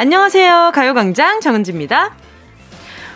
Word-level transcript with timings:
안녕하세요. 0.00 0.72
가요광장 0.74 1.40
정은지입니다. 1.40 2.14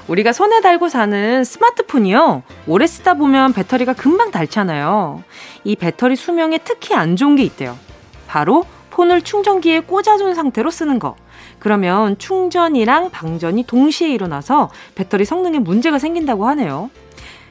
우리가 0.06 0.34
손에 0.34 0.60
달고 0.60 0.90
사는 0.90 1.42
스마트폰이요. 1.42 2.42
오래 2.66 2.86
쓰다 2.86 3.14
보면 3.14 3.54
배터리가 3.54 3.94
금방 3.94 4.30
닳잖아요. 4.30 5.24
이 5.64 5.76
배터리 5.76 6.14
수명에 6.14 6.58
특히 6.62 6.94
안 6.94 7.16
좋은 7.16 7.36
게 7.36 7.42
있대요. 7.42 7.78
바로 8.26 8.66
폰을 8.90 9.22
충전기에 9.22 9.80
꽂아둔 9.80 10.34
상태로 10.34 10.70
쓰는 10.70 10.98
거. 10.98 11.16
그러면 11.58 12.18
충전이랑 12.18 13.08
방전이 13.08 13.62
동시에 13.62 14.10
일어나서 14.10 14.68
배터리 14.94 15.24
성능에 15.24 15.60
문제가 15.60 15.98
생긴다고 15.98 16.46
하네요. 16.48 16.90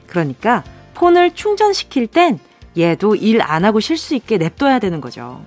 그러니까 0.05 0.63
폰을 0.93 1.33
충전시킬 1.33 2.05
땐 2.05 2.37
얘도 2.77 3.15
일 3.15 3.41
안 3.41 3.65
하고 3.65 3.79
쉴 3.79 3.97
수 3.97 4.13
있게 4.13 4.37
냅둬야 4.37 4.77
되는 4.77 5.01
거죠. 5.01 5.43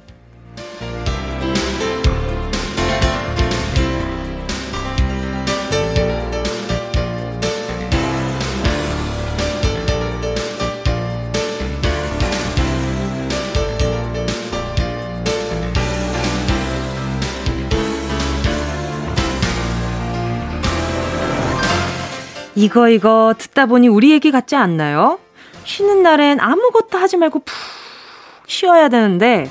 이거 22.56 22.88
이거 22.88 23.34
듣다 23.36 23.66
보니 23.66 23.86
우리 23.88 24.10
얘기 24.12 24.30
같지 24.30 24.56
않나요? 24.56 25.18
쉬는 25.64 26.02
날엔 26.02 26.40
아무것도 26.40 26.96
하지 26.96 27.18
말고 27.18 27.40
푹 27.40 27.54
쉬어야 28.46 28.88
되는데 28.88 29.50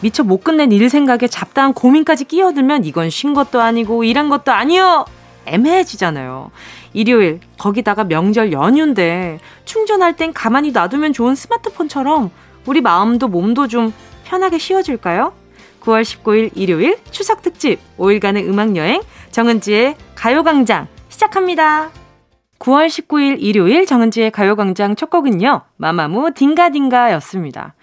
미처 0.00 0.22
못 0.22 0.44
끝낸 0.44 0.70
일 0.70 0.88
생각에 0.88 1.26
잡다한 1.26 1.72
고민까지 1.72 2.26
끼어들면 2.26 2.84
이건 2.84 3.10
쉰 3.10 3.34
것도 3.34 3.60
아니고 3.60 4.04
일한 4.04 4.28
것도 4.28 4.52
아니요 4.52 5.04
애매해지잖아요. 5.46 6.52
일요일 6.92 7.40
거기다가 7.58 8.04
명절 8.04 8.52
연휴인데 8.52 9.40
충전할 9.64 10.14
땐 10.16 10.32
가만히 10.32 10.70
놔두면 10.70 11.12
좋은 11.12 11.34
스마트폰처럼 11.34 12.30
우리 12.66 12.80
마음도 12.80 13.26
몸도 13.26 13.66
좀 13.66 13.92
편하게 14.24 14.58
쉬어줄까요? 14.58 15.32
9월 15.80 16.02
19일 16.02 16.52
일요일 16.54 16.98
추석 17.10 17.42
특집 17.42 17.80
5일간의 17.98 18.48
음악 18.48 18.76
여행 18.76 19.02
정은지의 19.32 19.96
가요광장 20.14 20.86
시작합니다. 21.08 22.03
9월 22.58 22.86
19일 22.86 23.36
일요일 23.40 23.86
정은지의 23.86 24.30
가요광장 24.30 24.96
첫 24.96 25.10
곡은요, 25.10 25.62
마마무 25.76 26.32
딩가딩가였습니다. 26.32 27.74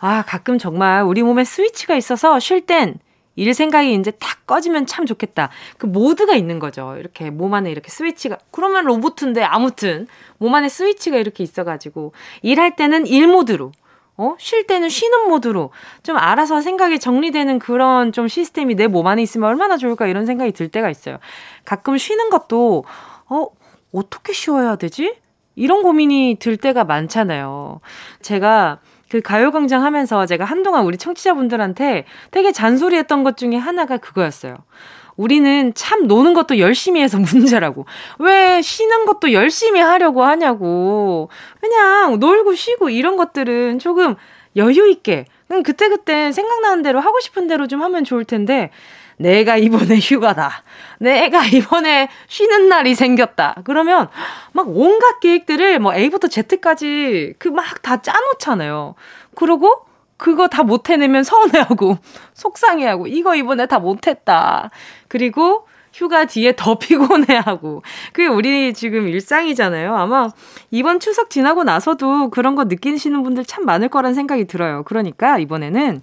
아, 0.00 0.22
가끔 0.26 0.58
정말 0.58 1.02
우리 1.02 1.22
몸에 1.22 1.44
스위치가 1.44 1.96
있어서 1.96 2.38
쉴 2.38 2.66
땐 2.66 2.98
일 3.36 3.54
생각이 3.54 3.94
이제 3.94 4.10
탁 4.10 4.46
꺼지면 4.46 4.86
참 4.86 5.06
좋겠다. 5.06 5.48
그 5.78 5.86
모드가 5.86 6.34
있는 6.34 6.58
거죠. 6.58 6.96
이렇게 6.98 7.30
몸 7.30 7.54
안에 7.54 7.70
이렇게 7.70 7.88
스위치가. 7.88 8.36
그러면 8.50 8.84
로봇인데 8.84 9.42
아무튼 9.42 10.08
몸 10.38 10.54
안에 10.54 10.68
스위치가 10.68 11.16
이렇게 11.16 11.42
있어 11.42 11.64
가지고 11.64 12.12
일할 12.42 12.76
때는 12.76 13.06
일 13.06 13.28
모드로. 13.28 13.72
어? 14.18 14.36
쉴 14.38 14.66
때는 14.66 14.90
쉬는 14.90 15.30
모드로 15.30 15.70
좀 16.02 16.18
알아서 16.18 16.60
생각이 16.60 16.98
정리되는 16.98 17.58
그런 17.60 18.12
좀 18.12 18.28
시스템이 18.28 18.74
내 18.74 18.88
몸 18.88 19.06
안에 19.06 19.22
있으면 19.22 19.48
얼마나 19.48 19.78
좋을까 19.78 20.06
이런 20.06 20.26
생각이 20.26 20.52
들 20.52 20.68
때가 20.68 20.90
있어요. 20.90 21.16
가끔 21.64 21.96
쉬는 21.96 22.28
것도 22.28 22.84
어, 23.30 23.46
어떻게 23.92 24.32
쉬어야 24.32 24.76
되지? 24.76 25.16
이런 25.56 25.82
고민이 25.82 26.36
들 26.40 26.56
때가 26.56 26.84
많잖아요. 26.84 27.80
제가 28.22 28.78
그 29.08 29.20
가요광장 29.20 29.84
하면서 29.84 30.24
제가 30.24 30.44
한동안 30.44 30.84
우리 30.84 30.96
청취자분들한테 30.96 32.04
되게 32.30 32.52
잔소리했던 32.52 33.24
것 33.24 33.36
중에 33.36 33.56
하나가 33.56 33.96
그거였어요. 33.96 34.56
우리는 35.16 35.74
참 35.74 36.06
노는 36.06 36.32
것도 36.32 36.58
열심히 36.58 37.02
해서 37.02 37.18
문제라고. 37.18 37.84
왜 38.20 38.62
쉬는 38.62 39.04
것도 39.04 39.32
열심히 39.32 39.80
하려고 39.80 40.22
하냐고. 40.24 41.28
그냥 41.60 42.18
놀고 42.20 42.54
쉬고 42.54 42.88
이런 42.88 43.16
것들은 43.16 43.80
조금 43.80 44.14
여유 44.56 44.88
있게. 44.88 45.26
그때그때 45.64 46.32
생각나는 46.32 46.82
대로 46.82 47.00
하고 47.00 47.18
싶은 47.20 47.48
대로 47.48 47.66
좀 47.66 47.82
하면 47.82 48.04
좋을 48.04 48.24
텐데, 48.24 48.70
내가 49.20 49.56
이번에 49.58 49.98
휴가다. 49.98 50.62
내가 50.98 51.44
이번에 51.44 52.08
쉬는 52.26 52.68
날이 52.68 52.94
생겼다. 52.94 53.56
그러면 53.64 54.08
막 54.52 54.66
온갖 54.68 55.20
계획들을 55.20 55.78
뭐 55.78 55.94
A부터 55.94 56.28
Z까지 56.28 57.34
그 57.38 57.48
막 57.50 57.82
다 57.82 58.00
짜놓잖아요. 58.00 58.94
그러고 59.36 59.84
그거 60.16 60.48
다 60.48 60.62
못 60.62 60.88
해내면 60.90 61.22
서운해하고 61.24 61.98
속상해하고 62.34 63.06
이거 63.08 63.34
이번에 63.34 63.66
다 63.66 63.78
못했다. 63.78 64.70
그리고 65.08 65.66
휴가 65.92 66.24
뒤에 66.24 66.54
더 66.56 66.78
피곤해하고 66.78 67.82
그게 68.12 68.28
우리 68.28 68.72
지금 68.74 69.08
일상이잖아요. 69.08 69.96
아마 69.96 70.28
이번 70.70 71.00
추석 71.00 71.30
지나고 71.30 71.64
나서도 71.64 72.30
그런 72.30 72.54
거 72.54 72.64
느끼시는 72.64 73.22
분들 73.24 73.44
참 73.44 73.64
많을 73.66 73.88
거란 73.88 74.14
생각이 74.14 74.46
들어요. 74.46 74.82
그러니까 74.84 75.38
이번에는 75.38 76.00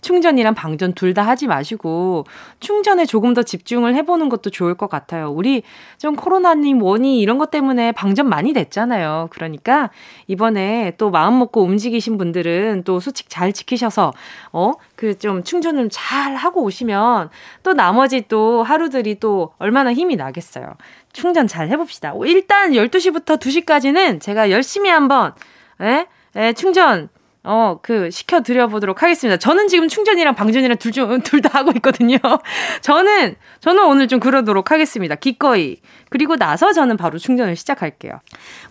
충전이랑 0.00 0.54
방전 0.54 0.92
둘 0.94 1.14
다 1.14 1.22
하지 1.22 1.46
마시고 1.46 2.26
충전에 2.60 3.06
조금 3.06 3.34
더 3.34 3.42
집중을 3.42 3.94
해보는 3.96 4.28
것도 4.28 4.50
좋을 4.50 4.74
것 4.74 4.88
같아요. 4.90 5.30
우리 5.30 5.62
좀 5.98 6.14
코로나님 6.16 6.82
원이 6.82 7.20
이런 7.20 7.38
것 7.38 7.50
때문에 7.50 7.92
방전 7.92 8.28
많이 8.28 8.52
됐잖아요. 8.52 9.28
그러니까 9.30 9.90
이번에 10.26 10.92
또 10.98 11.10
마음 11.10 11.38
먹고 11.38 11.62
움직이신 11.62 12.18
분들은 12.18 12.82
또 12.84 13.00
수칙 13.00 13.30
잘 13.30 13.52
지키셔서 13.52 14.12
어 14.52 14.72
그 14.96 15.14
좀 15.18 15.42
충전을 15.44 15.88
잘 15.90 16.34
하고 16.34 16.62
오시면 16.62 17.30
또 17.62 17.72
나머지 17.72 18.24
또 18.28 18.62
하루들이 18.62 19.18
또 19.20 19.52
얼마나 19.58 19.92
힘이 19.92 20.16
나겠어요. 20.16 20.74
충전 21.12 21.46
잘 21.46 21.68
해봅시다. 21.68 22.12
일단 22.26 22.72
12시부터 22.72 23.38
2시까지는 23.38 24.20
제가 24.20 24.50
열심히 24.50 24.90
한번 24.90 25.32
에? 25.80 26.06
에, 26.36 26.52
충전 26.52 27.08
어, 27.44 27.78
그, 27.82 28.10
시켜드려보도록 28.10 29.02
하겠습니다. 29.02 29.38
저는 29.38 29.68
지금 29.68 29.88
충전이랑 29.88 30.34
방전이랑 30.34 30.76
둘 30.78 30.92
중, 30.92 31.20
둘 31.22 31.40
다 31.40 31.58
하고 31.58 31.70
있거든요. 31.76 32.18
저는, 32.82 33.36
저는 33.60 33.84
오늘 33.84 34.08
좀 34.08 34.20
그러도록 34.20 34.70
하겠습니다. 34.70 35.14
기꺼이. 35.14 35.76
그리고 36.10 36.36
나서 36.36 36.72
저는 36.72 36.96
바로 36.96 37.18
충전을 37.18 37.56
시작할게요. 37.56 38.20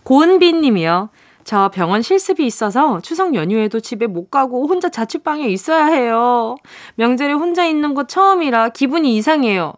고은비 0.04 0.52
님이요. 0.52 1.10
저 1.44 1.70
병원 1.70 2.02
실습이 2.02 2.44
있어서 2.44 3.00
추석 3.00 3.34
연휴에도 3.34 3.80
집에 3.80 4.06
못 4.06 4.30
가고 4.30 4.66
혼자 4.68 4.90
자취방에 4.90 5.46
있어야 5.48 5.86
해요. 5.86 6.56
명절에 6.96 7.32
혼자 7.32 7.64
있는 7.64 7.94
거 7.94 8.06
처음이라 8.06 8.68
기분이 8.70 9.16
이상해요. 9.16 9.72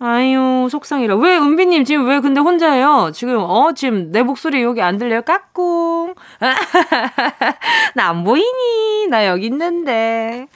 아유, 0.00 0.68
속상해라. 0.70 1.16
왜, 1.16 1.36
은비님, 1.38 1.84
지금 1.84 2.06
왜 2.08 2.20
근데 2.20 2.40
혼자예요? 2.40 3.12
지금, 3.14 3.38
어, 3.38 3.72
지금 3.74 4.10
내 4.10 4.22
목소리 4.22 4.62
여기 4.62 4.82
안 4.82 4.98
들려요? 4.98 5.22
까꿍. 5.22 6.14
나 7.94 8.08
안 8.10 8.24
보이니? 8.24 9.06
나 9.08 9.26
여기 9.26 9.46
있는데. 9.46 10.48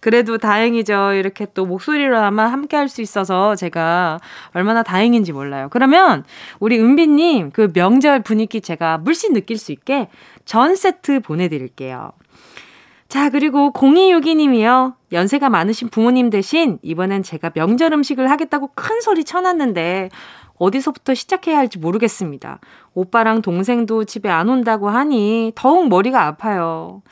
그래도 0.00 0.38
다행이죠. 0.38 1.12
이렇게 1.14 1.46
또 1.54 1.66
목소리로나마 1.66 2.46
함께 2.46 2.76
할 2.76 2.88
수 2.88 3.02
있어서 3.02 3.54
제가 3.56 4.18
얼마나 4.54 4.82
다행인지 4.82 5.32
몰라요. 5.32 5.68
그러면 5.70 6.24
우리 6.60 6.78
은비님 6.78 7.50
그 7.52 7.72
명절 7.72 8.22
분위기 8.22 8.60
제가 8.60 8.98
물씬 8.98 9.32
느낄 9.32 9.58
수 9.58 9.72
있게 9.72 10.08
전 10.44 10.76
세트 10.76 11.20
보내드릴게요. 11.20 12.12
자, 13.08 13.30
그리고 13.30 13.72
0262님이요. 13.72 14.94
연세가 15.12 15.48
많으신 15.48 15.88
부모님 15.88 16.30
대신 16.30 16.78
이번엔 16.82 17.22
제가 17.22 17.50
명절 17.54 17.92
음식을 17.92 18.28
하겠다고 18.30 18.70
큰 18.74 19.00
소리 19.00 19.22
쳐놨는데 19.24 20.10
어디서부터 20.58 21.14
시작해야 21.14 21.58
할지 21.58 21.78
모르겠습니다. 21.78 22.58
오빠랑 22.94 23.42
동생도 23.42 24.04
집에 24.04 24.28
안 24.28 24.48
온다고 24.48 24.88
하니 24.88 25.52
더욱 25.54 25.88
머리가 25.88 26.26
아파요. 26.26 27.02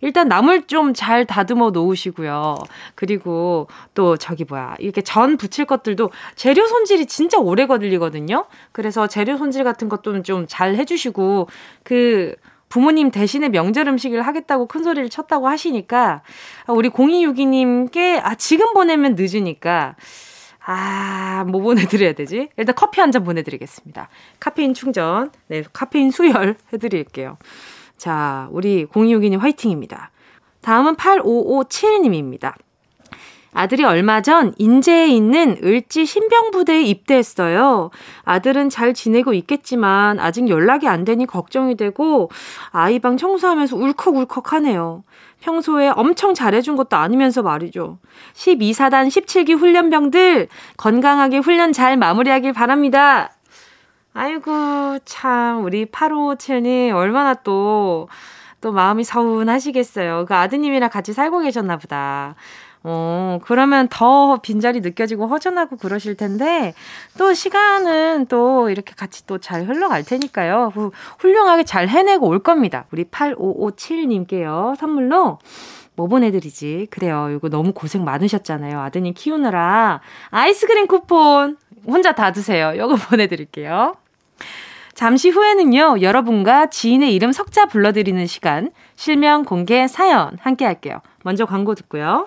일단 0.00 0.28
나물 0.28 0.66
좀 0.66 0.92
잘 0.94 1.24
다듬어 1.26 1.70
놓으시고요. 1.70 2.56
그리고 2.94 3.68
또 3.94 4.16
저기 4.16 4.44
뭐야 4.44 4.76
이렇게 4.78 5.00
전 5.02 5.36
부칠 5.36 5.64
것들도 5.64 6.10
재료 6.36 6.66
손질이 6.66 7.06
진짜 7.06 7.38
오래 7.38 7.66
걸리거든요. 7.66 8.46
그래서 8.72 9.06
재료 9.06 9.36
손질 9.38 9.64
같은 9.64 9.88
것도 9.88 10.22
좀 10.22 10.46
잘 10.46 10.76
해주시고 10.76 11.48
그 11.84 12.34
부모님 12.68 13.10
대신에 13.10 13.48
명절 13.48 13.88
음식을 13.88 14.22
하겠다고 14.22 14.66
큰 14.66 14.82
소리를 14.82 15.08
쳤다고 15.08 15.48
하시니까 15.48 16.22
우리 16.68 16.90
0262님께 16.90 18.20
아 18.22 18.34
지금 18.34 18.72
보내면 18.74 19.14
늦으니까 19.16 19.96
아, 20.70 21.44
뭐 21.48 21.62
보내드려야 21.62 22.12
되지? 22.12 22.50
일단 22.58 22.74
커피 22.74 23.00
한 23.00 23.10
잔 23.10 23.24
보내드리겠습니다. 23.24 24.10
카페인 24.38 24.74
충전, 24.74 25.30
네, 25.46 25.62
카페인 25.72 26.10
수혈 26.10 26.56
해드릴게요. 26.74 27.38
자, 27.96 28.48
우리 28.52 28.84
0262님 28.84 29.38
화이팅입니다. 29.38 30.10
다음은 30.60 30.96
8557님입니다. 30.96 32.52
아들이 33.52 33.84
얼마 33.84 34.20
전 34.20 34.54
인제에 34.58 35.08
있는 35.08 35.58
을지 35.62 36.06
신병부대에 36.06 36.82
입대했어요. 36.82 37.90
아들은 38.24 38.68
잘 38.68 38.94
지내고 38.94 39.32
있겠지만 39.34 40.20
아직 40.20 40.48
연락이 40.48 40.86
안 40.86 41.04
되니 41.04 41.26
걱정이 41.26 41.76
되고 41.76 42.30
아이 42.70 42.98
방 42.98 43.16
청소하면서 43.16 43.76
울컥울컥 43.76 44.52
하네요. 44.52 45.02
평소에 45.40 45.88
엄청 45.88 46.34
잘해준 46.34 46.76
것도 46.76 46.96
아니면서 46.96 47.42
말이죠. 47.42 47.98
12사단 48.34 49.08
17기 49.08 49.56
훈련병들 49.56 50.48
건강하게 50.76 51.38
훈련 51.38 51.72
잘 51.72 51.96
마무리하길 51.96 52.52
바랍니다. 52.52 53.30
아이고, 54.14 54.98
참, 55.04 55.64
우리 55.64 55.86
8557님 55.86 56.92
얼마나 56.92 57.34
또, 57.34 58.08
또 58.60 58.72
마음이 58.72 59.04
서운하시겠어요. 59.04 60.24
그 60.26 60.34
아드님이랑 60.34 60.90
같이 60.90 61.12
살고 61.12 61.38
계셨나 61.40 61.76
보다. 61.76 62.34
어, 62.84 63.38
그러면 63.44 63.88
더 63.90 64.38
빈자리 64.40 64.80
느껴지고 64.80 65.26
허전하고 65.26 65.76
그러실 65.76 66.14
텐데, 66.16 66.74
또 67.18 67.34
시간은 67.34 68.26
또 68.26 68.70
이렇게 68.70 68.94
같이 68.96 69.26
또 69.26 69.38
잘 69.38 69.64
흘러갈 69.66 70.04
테니까요. 70.04 70.72
훌륭하게 71.18 71.64
잘 71.64 71.88
해내고 71.88 72.26
올 72.28 72.40
겁니다. 72.40 72.84
우리 72.90 73.04
8557님께요. 73.04 74.76
선물로 74.76 75.38
뭐 75.96 76.06
보내드리지? 76.06 76.88
그래요. 76.90 77.28
이거 77.34 77.48
너무 77.48 77.72
고생 77.72 78.04
많으셨잖아요. 78.04 78.80
아드님 78.80 79.14
키우느라. 79.14 80.00
아이스크림 80.30 80.86
쿠폰 80.86 81.56
혼자 81.86 82.12
다 82.12 82.30
드세요. 82.32 82.72
이거 82.74 82.94
보내드릴게요. 83.10 83.94
잠시 84.94 85.30
후에는요, 85.30 85.98
여러분과 86.02 86.66
지인의 86.70 87.14
이름 87.14 87.30
석자 87.30 87.66
불러드리는 87.66 88.26
시간, 88.26 88.70
실명 88.96 89.44
공개 89.44 89.86
사연 89.86 90.36
함께 90.40 90.64
할게요. 90.64 91.00
먼저 91.22 91.46
광고 91.46 91.74
듣고요. 91.76 92.26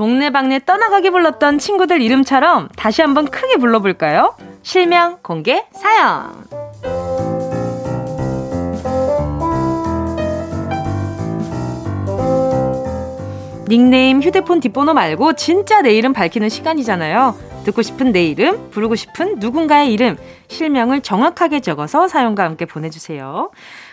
동네방네 0.00 0.60
떠나가기 0.64 1.10
불렀던 1.10 1.58
친구들 1.58 2.00
이름처럼 2.00 2.70
다시 2.74 3.02
한번 3.02 3.26
크게 3.26 3.58
불러볼까요? 3.58 4.34
실명 4.62 5.18
공개 5.22 5.66
사연. 5.72 6.32
닉네임, 13.68 14.22
휴대폰 14.22 14.60
뒷번호 14.60 14.94
말고 14.94 15.34
진짜 15.34 15.82
내 15.82 15.92
이름 15.92 16.14
밝히는 16.14 16.48
시간이잖아요. 16.48 17.50
듣고 17.64 17.82
싶은 17.82 18.10
내 18.10 18.24
이름, 18.24 18.70
부르고 18.70 18.96
싶은 18.96 19.38
누군가의 19.38 19.92
이름, 19.92 20.16
실명을 20.48 21.02
정확하게 21.02 21.60
적어서 21.60 22.08
사연과 22.08 22.42
함께 22.42 22.64
보내주세요. 22.64 23.50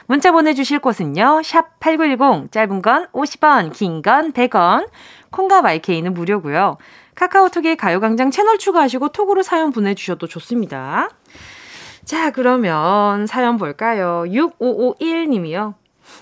문자 0.07 0.31
보내주실 0.31 0.79
곳은요. 0.79 1.41
샵 1.43 1.79
8910, 1.81 2.51
짧은 2.51 2.81
건 2.81 3.07
50원, 3.11 3.73
긴 3.73 4.01
건 4.01 4.31
100원, 4.31 4.87
콩과 5.31 5.61
마이케이는 5.61 6.13
무료고요. 6.13 6.77
카카오톡에 7.15 7.75
가요광장 7.75 8.31
채널 8.31 8.57
추가하시고 8.57 9.09
톡으로 9.09 9.43
사연 9.43 9.71
보내주셔도 9.71 10.27
좋습니다. 10.27 11.09
자, 12.05 12.31
그러면 12.31 13.27
사연 13.27 13.57
볼까요? 13.57 14.23
6551님이요. 14.27 15.73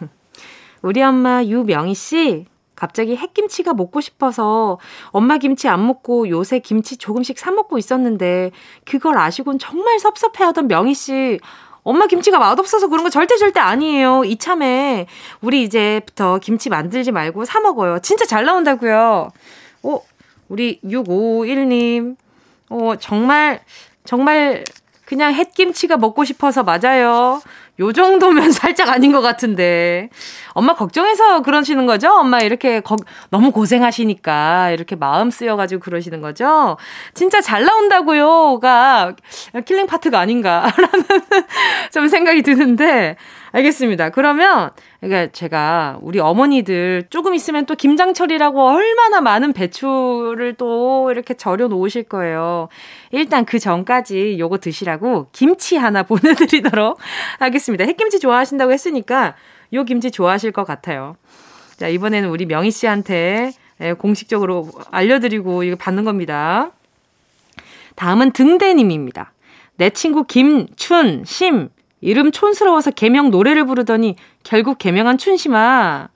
우리 0.82 1.04
엄마 1.04 1.44
유명희 1.44 1.94
씨, 1.94 2.48
갑자기 2.76 3.16
햇김치가 3.16 3.74
먹고 3.74 4.02
싶어서 4.02 4.80
엄마 5.10 5.38
김치 5.38 5.68
안 5.68 5.86
먹고 5.86 6.28
요새 6.30 6.60
김치 6.60 6.98
조금씩 6.98 7.40
사 7.40 7.52
먹고 7.52 7.78
있었는데 7.78 8.52
그걸 8.84 9.18
아시곤 9.18 9.60
정말 9.60 10.00
섭섭해하던 10.00 10.68
명희 10.68 10.94
씨 10.94 11.40
엄마 11.86 12.08
김치가 12.08 12.40
맛없어서 12.40 12.88
그런 12.88 13.04
거 13.04 13.12
절대 13.12 13.38
절대 13.38 13.60
아니에요. 13.60 14.24
이참에 14.26 15.06
우리 15.40 15.62
이제부터 15.62 16.40
김치 16.40 16.70
만들지 16.70 17.12
말고 17.12 17.46
사 17.46 17.60
먹어요. 17.60 18.00
진짜 18.00 18.26
잘 18.26 18.44
나온다고요. 18.44 19.30
어, 19.84 20.02
우리 20.50 20.82
651님. 20.84 22.18
어, 22.70 22.96
정말 23.00 23.62
정말 24.04 24.64
그냥 25.06 25.36
햇김치가 25.36 25.98
먹고 25.98 26.26
싶어서 26.26 26.64
맞아요. 26.64 27.40
요 27.80 27.92
정도면 27.92 28.52
살짝 28.54 28.90
아닌 28.90 29.12
것 29.12 29.22
같은데. 29.22 30.10
엄마 30.54 30.76
걱정해서 30.76 31.42
그러시는 31.42 31.86
거죠? 31.86 32.10
엄마 32.12 32.40
이렇게 32.40 32.80
거, 32.80 32.96
너무 33.30 33.52
고생하시니까 33.52 34.72
이렇게 34.72 34.96
마음 34.96 35.30
쓰여가지고 35.30 35.82
그러시는 35.82 36.22
거죠? 36.22 36.78
진짜 37.14 37.42
잘 37.42 37.66
나온다고요.가 37.66 39.16
killing 39.66 39.88
part가 39.88 40.20
아닌가라는 40.20 40.74
좀 41.92 42.08
생각이 42.08 42.42
드는데. 42.42 43.18
알겠습니다. 43.52 44.10
그러면 44.10 44.72
그러니까 45.06 45.32
제가 45.32 46.00
우리 46.02 46.20
어머니들 46.20 47.06
조금 47.12 47.36
있으면 47.36 47.68
또 47.68 47.76
김장철이라고 47.76 48.60
얼마나 48.60 49.22
많은 49.22 49.54
배추를 49.54 50.56
또 50.56 51.12
이렇게 51.12 51.36
절여 51.36 51.68
놓으실 51.68 52.04
거예요. 52.04 52.70
일단 53.12 53.46
그 53.46 53.60
전까지 53.60 54.38
요거 54.40 54.58
드시라고 54.58 55.28
김치 55.32 55.78
하나 55.78 56.02
보내드리도록 56.04 56.98
하겠습니다. 57.38 57.86
햇김치 57.86 58.20
좋아하신다고 58.20 58.72
했으니까 58.72 59.36
요 59.74 59.84
김치 59.84 60.10
좋아하실 60.10 60.52
것 60.52 60.64
같아요. 60.66 61.18
자, 61.78 61.88
이번에는 61.88 62.30
우리 62.30 62.48
명희 62.48 62.72
씨한테 62.72 63.52
예, 63.82 63.94
공식적으로 63.94 64.72
알려드리고 64.90 65.64
이거 65.64 65.76
받는 65.76 66.04
겁니다. 66.04 66.72
다음은 67.96 68.32
등대님입니다. 68.32 69.34
내 69.78 69.92
친구 69.92 70.24
김 70.24 70.68
춘, 70.78 71.24
심, 71.26 71.70
이름 72.06 72.32
촌스러워서 72.32 72.92
개명 72.92 73.32
노래를 73.32 73.66
부르더니 73.66 74.16
결국 74.44 74.78
개명한 74.78 75.18
춘심아. 75.18 76.10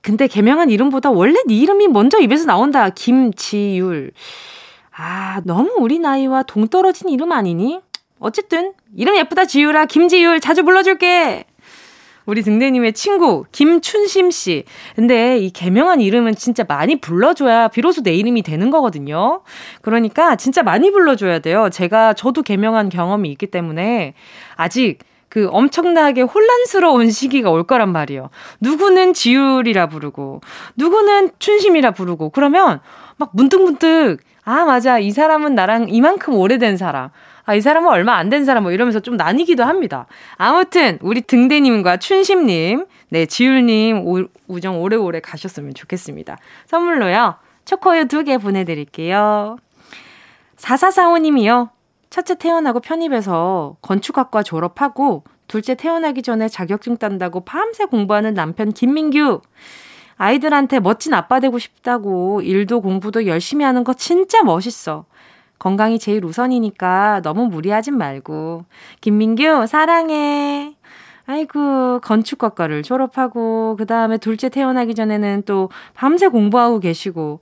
근데 0.00 0.26
개명한 0.26 0.68
이름보다 0.70 1.10
원래 1.10 1.38
네 1.46 1.54
이름이 1.54 1.86
먼저 1.88 2.18
입에서 2.18 2.44
나온다. 2.44 2.90
김지율. 2.90 4.10
아, 4.96 5.40
너무 5.44 5.76
우리 5.78 6.00
나이와 6.00 6.42
동떨어진 6.42 7.08
이름 7.08 7.30
아니니? 7.30 7.80
어쨌든 8.18 8.72
이름 8.96 9.16
예쁘다 9.16 9.44
지율아. 9.44 9.86
김지율 9.86 10.40
자주 10.40 10.64
불러줄게. 10.64 11.44
우리 12.26 12.42
등대님의 12.42 12.92
친구 12.92 13.44
김춘심 13.52 14.30
씨. 14.32 14.64
근데 14.96 15.38
이 15.38 15.50
개명한 15.50 16.00
이름은 16.00 16.34
진짜 16.34 16.64
많이 16.66 16.96
불러줘야 16.96 17.68
비로소 17.68 18.02
내 18.02 18.12
이름이 18.14 18.42
되는 18.42 18.70
거거든요. 18.70 19.42
그러니까 19.82 20.36
진짜 20.36 20.62
많이 20.62 20.90
불러줘야 20.90 21.40
돼요. 21.40 21.68
제가 21.70 22.14
저도 22.14 22.42
개명한 22.42 22.88
경험이 22.88 23.30
있기 23.30 23.46
때문에 23.46 24.14
아직 24.56 24.98
그 25.32 25.48
엄청나게 25.50 26.20
혼란스러운 26.20 27.10
시기가 27.10 27.50
올 27.50 27.62
거란 27.62 27.90
말이에요. 27.90 28.28
누구는 28.60 29.14
지율이라 29.14 29.86
부르고, 29.86 30.42
누구는 30.76 31.30
춘심이라 31.38 31.92
부르고, 31.92 32.28
그러면 32.28 32.80
막 33.16 33.30
문득문득, 33.32 34.20
아, 34.44 34.66
맞아. 34.66 34.98
이 34.98 35.10
사람은 35.10 35.54
나랑 35.54 35.86
이만큼 35.88 36.34
오래된 36.34 36.76
사람. 36.76 37.08
아, 37.46 37.54
이 37.54 37.62
사람은 37.62 37.88
얼마 37.88 38.16
안 38.16 38.28
된 38.28 38.44
사람 38.44 38.64
뭐 38.64 38.72
이러면서 38.72 39.00
좀 39.00 39.16
나뉘기도 39.16 39.64
합니다. 39.64 40.04
아무튼 40.36 40.98
우리 41.00 41.22
등대님과 41.22 41.96
춘심님, 41.96 42.84
네 43.08 43.24
지율님 43.24 44.06
오, 44.06 44.24
우정 44.48 44.82
오래오래 44.82 45.20
가셨으면 45.20 45.72
좋겠습니다. 45.72 46.36
선물로요 46.66 47.36
초코우유 47.64 48.08
두 48.08 48.24
개 48.24 48.36
보내드릴게요. 48.36 49.56
4445님이요. 50.58 51.70
첫째 52.12 52.34
태어나고 52.34 52.80
편입해서 52.80 53.76
건축학과 53.80 54.42
졸업하고 54.42 55.24
둘째 55.48 55.74
태어나기 55.74 56.20
전에 56.20 56.46
자격증 56.46 56.98
딴다고 56.98 57.40
밤새 57.40 57.86
공부하는 57.86 58.34
남편 58.34 58.70
김민규. 58.70 59.40
아이들한테 60.18 60.78
멋진 60.78 61.14
아빠 61.14 61.40
되고 61.40 61.58
싶다고 61.58 62.42
일도 62.42 62.82
공부도 62.82 63.26
열심히 63.26 63.64
하는 63.64 63.82
거 63.82 63.94
진짜 63.94 64.42
멋있어. 64.42 65.06
건강이 65.58 65.98
제일 65.98 66.22
우선이니까 66.26 67.22
너무 67.22 67.46
무리하진 67.46 67.96
말고. 67.96 68.66
김민규, 69.00 69.66
사랑해. 69.66 70.76
아이고, 71.24 72.00
건축학과를 72.00 72.82
졸업하고, 72.82 73.76
그 73.78 73.86
다음에 73.86 74.18
둘째 74.18 74.50
태어나기 74.50 74.94
전에는 74.94 75.44
또 75.46 75.70
밤새 75.94 76.28
공부하고 76.28 76.80
계시고, 76.80 77.40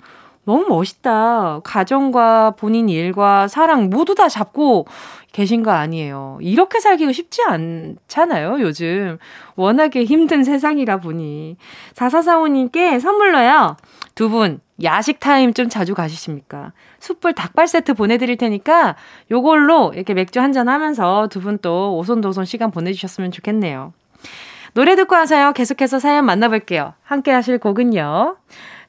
너무 0.50 0.66
멋있다. 0.68 1.60
가정과 1.62 2.54
본인 2.58 2.88
일과 2.88 3.46
사랑 3.46 3.88
모두 3.88 4.16
다 4.16 4.28
잡고 4.28 4.86
계신 5.32 5.62
거 5.62 5.70
아니에요. 5.70 6.38
이렇게 6.40 6.80
살기가 6.80 7.12
쉽지 7.12 7.42
않잖아요, 7.44 8.60
요즘. 8.60 9.18
워낙에 9.54 10.02
힘든 10.04 10.42
세상이라 10.42 10.96
보니. 10.96 11.56
4445님께 11.94 12.98
선물로요. 12.98 13.76
두 14.16 14.28
분, 14.28 14.58
야식 14.82 15.20
타임 15.20 15.54
좀 15.54 15.68
자주 15.68 15.94
가시십니까? 15.94 16.72
숯불 16.98 17.34
닭발 17.34 17.68
세트 17.68 17.94
보내드릴 17.94 18.36
테니까 18.36 18.96
요걸로 19.30 19.92
이렇게 19.94 20.14
맥주 20.14 20.40
한잔 20.40 20.68
하면서 20.68 21.28
두 21.28 21.40
분 21.42 21.58
또 21.62 21.96
오손도손 21.98 22.44
시간 22.44 22.72
보내주셨으면 22.72 23.30
좋겠네요. 23.30 23.92
노래 24.74 24.96
듣고 24.96 25.14
와서요. 25.14 25.52
계속해서 25.52 26.00
사연 26.00 26.24
만나볼게요. 26.24 26.94
함께 27.02 27.30
하실 27.30 27.58
곡은요. 27.58 28.36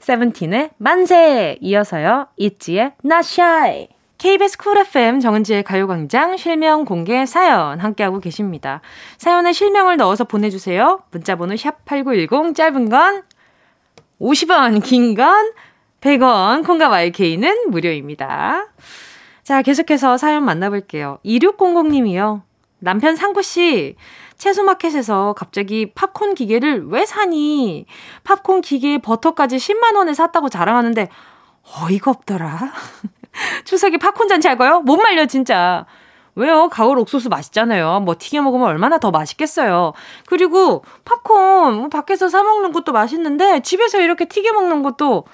SEVENTEEN의 0.02 0.72
만세! 0.78 1.58
이어서요. 1.62 2.28
ITZY의 2.38 2.94
Not 3.04 3.40
Shy! 3.40 3.88
KBS 4.18 4.58
Cool 4.58 4.78
FM 4.78 5.20
정은지의 5.20 5.64
가요광장 5.64 6.38
실명 6.38 6.86
공개 6.86 7.26
사연 7.26 7.80
함께하고 7.80 8.20
계십니다. 8.20 8.82
사연에 9.18 9.52
실명을 9.52 9.98
넣어서 9.98 10.26
보내주세요. 10.26 11.02
문자번호 11.12 11.56
샵8910 11.56 12.56
짧은 12.56 12.90
건 12.90 13.24
50원, 14.20 14.84
긴 14.84 15.16
건 15.16 15.52
100원, 16.02 16.66
콩과 16.66 16.90
My 16.90 17.13
K는 17.13 17.70
무료입니다. 17.72 18.68
자, 19.44 19.62
계속해서 19.62 20.18
사연 20.18 20.44
만나볼게요. 20.46 21.20
2600님이요. 21.26 22.42
남편 22.80 23.16
상구씨, 23.16 23.96
채소마켓에서 24.42 25.34
갑자기 25.38 25.94
팝콘 25.94 26.34
기계를 26.34 26.88
왜 26.88 27.06
사니? 27.06 27.86
팝콘 28.24 28.62
기계에 28.62 28.98
버터까지 28.98 29.58
10만원에 29.58 30.16
샀다고 30.16 30.50
자랑하는데, 30.50 31.10
어이가 31.64 32.10
없더라. 32.10 32.74
추석에 33.66 33.98
팝콘 33.98 34.28
잔치 34.28 34.48
할 34.48 34.58
거요? 34.58 34.80
못 34.80 34.98
말려, 34.98 35.28
진짜. 35.28 35.86
왜요? 36.34 36.70
가을 36.70 36.98
옥수수 36.98 37.30
맛있잖아요. 37.30 38.00
뭐 38.00 38.16
튀겨 38.18 38.42
먹으면 38.42 38.66
얼마나 38.66 38.98
더 38.98 39.12
맛있겠어요. 39.12 39.94
그리고 40.26 40.84
팝콘 41.06 41.76
뭐 41.76 41.90
밖에서 41.90 42.28
사 42.28 42.42
먹는 42.42 42.72
것도 42.72 42.94
맛있는데 42.94 43.60
집에서 43.60 44.00
이렇게 44.00 44.26
튀겨 44.26 44.54
먹는 44.54 44.82
것도 44.82 45.26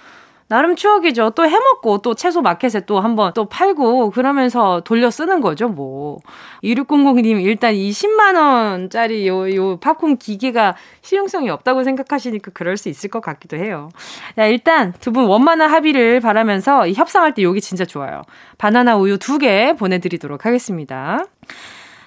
나름 0.50 0.78
추억이죠. 0.78 1.32
또 1.32 1.46
해먹고 1.46 1.98
또 1.98 2.14
채소 2.14 2.42
마켓에 2.42 2.80
또 2.86 3.02
한번 3.02 3.34
또 3.34 3.46
팔고 3.46 4.12
그러면서 4.12 4.80
돌려 4.86 5.12
쓰는 5.12 5.42
거죠, 5.42 5.68
뭐. 5.68 6.20
2600님 6.64 7.44
일단 7.44 7.74
이 7.74 7.90
10만 7.92 8.36
원짜리 8.36 9.28
요, 9.28 9.54
요 9.54 9.78
팝콘 9.78 10.18
기계가 10.18 10.76
실용성이 11.02 11.50
없다고 11.50 11.84
생각하시니까 11.84 12.52
그럴 12.54 12.78
수 12.78 12.88
있을 12.88 13.10
것 13.10 13.20
같기도 13.22 13.58
해요. 13.58 13.90
자, 14.38 14.46
일단 14.46 14.94
두 15.02 15.12
분 15.12 15.26
원만한 15.26 15.70
합의를 15.70 16.22
바라면서 16.22 16.88
이 16.88 16.94
협상할 16.94 17.34
때 17.34 17.44
요게 17.44 17.60
진짜 17.60 17.84
좋아요. 17.84 18.22
바나나 18.58 18.96
우유 18.98 19.18
두 19.18 19.40
개 19.40 19.74
보내 19.78 20.00
드리도록 20.00 20.46
하겠습니다. 20.46 21.26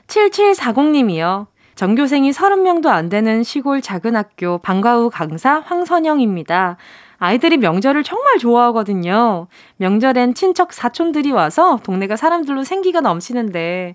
7740님이요. 0.06 1.47
전교생이 1.76 2.30
30명도 2.30 2.88
안 2.88 3.09
되는 3.09 3.42
시골 3.42 3.80
작은 3.80 4.16
학교 4.16 4.59
방과 4.59 4.97
후 4.97 5.11
강사 5.11 5.61
황선영입니다. 5.61 6.76
아이들이 7.20 7.58
명절을 7.58 8.02
정말 8.02 8.38
좋아하거든요. 8.38 9.46
명절엔 9.76 10.34
친척 10.34 10.72
사촌들이 10.72 11.30
와서 11.32 11.78
동네가 11.82 12.16
사람들로 12.16 12.64
생기가 12.64 13.00
넘치는데 13.02 13.94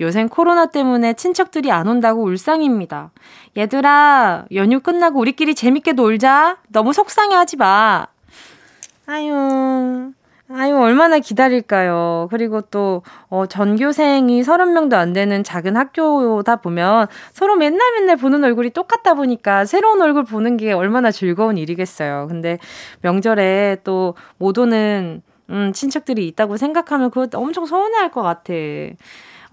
요샌 0.00 0.28
코로나 0.28 0.66
때문에 0.66 1.14
친척들이 1.14 1.70
안 1.70 1.86
온다고 1.86 2.24
울상입니다. 2.24 3.12
얘들아, 3.56 4.46
연휴 4.54 4.80
끝나고 4.80 5.20
우리끼리 5.20 5.54
재밌게 5.54 5.92
놀자. 5.92 6.58
너무 6.68 6.92
속상해 6.92 7.36
하지 7.36 7.56
마. 7.56 8.08
아유, 9.06 10.12
아유, 10.48 10.76
얼마나 10.76 11.18
기다릴까요? 11.18 12.28
그리고 12.30 12.60
또, 12.60 13.02
어, 13.28 13.46
전교생이 13.46 14.44
30명도 14.44 14.94
안 14.94 15.12
되는 15.12 15.42
작은 15.42 15.76
학교다 15.76 16.56
보면 16.56 17.08
서로 17.32 17.56
맨날 17.56 17.80
맨날 17.94 18.16
보는 18.16 18.44
얼굴이 18.44 18.70
똑같다 18.70 19.14
보니까 19.14 19.64
새로운 19.64 20.00
얼굴 20.00 20.22
보는 20.24 20.56
게 20.56 20.70
얼마나 20.72 21.10
즐거운 21.10 21.58
일이겠어요. 21.58 22.26
근데 22.28 22.58
명절에 23.02 23.78
또 23.82 24.14
못 24.38 24.56
오는, 24.58 25.20
음, 25.50 25.72
친척들이 25.72 26.28
있다고 26.28 26.56
생각하면 26.56 27.10
그거 27.10 27.26
엄청 27.36 27.66
서운해 27.66 27.96
할 27.98 28.10
것 28.12 28.22
같아. 28.22 28.52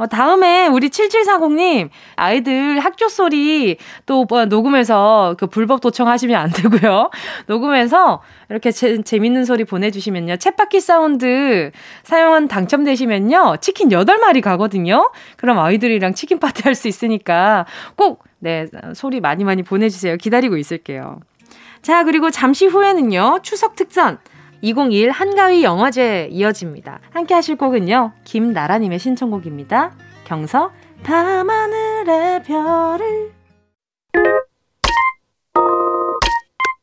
어, 0.03 0.07
다음에 0.07 0.67
우리 0.67 0.89
7740님, 0.89 1.89
아이들 2.17 2.79
학교 2.79 3.07
소리 3.07 3.77
또 4.05 4.25
뭐 4.29 4.45
녹음해서 4.45 5.35
그 5.37 5.47
불법 5.47 5.79
도청하시면 5.81 6.35
안 6.39 6.49
되고요. 6.49 7.09
녹음해서 7.47 8.21
이렇게 8.49 8.71
재, 8.71 9.01
재밌는 9.01 9.45
소리 9.45 9.63
보내주시면요. 9.63 10.35
쳇바퀴 10.35 10.79
사운드 10.79 11.71
사용한 12.03 12.47
당첨되시면요. 12.47 13.57
치킨 13.61 13.89
8마리 13.89 14.41
가거든요. 14.41 15.11
그럼 15.37 15.59
아이들이랑 15.59 16.13
치킨 16.15 16.39
파티 16.39 16.63
할 16.63 16.73
수 16.73 16.87
있으니까 16.87 17.65
꼭, 17.95 18.23
네, 18.39 18.65
소리 18.95 19.21
많이 19.21 19.43
많이 19.43 19.61
보내주세요. 19.61 20.17
기다리고 20.17 20.57
있을게요. 20.57 21.19
자, 21.83 22.03
그리고 22.03 22.31
잠시 22.31 22.65
후에는요. 22.65 23.39
추석 23.43 23.75
특선. 23.75 24.17
2021 24.63 25.11
한가위 25.11 25.61
영화제 25.61 26.29
이어집니다. 26.31 27.01
함께 27.11 27.33
하실 27.33 27.57
곡은요. 27.57 28.13
김나라님의 28.23 28.97
신청곡입니다. 28.97 29.91
경서 30.23 30.71
밤하늘의 31.03 32.43
별을 32.43 33.33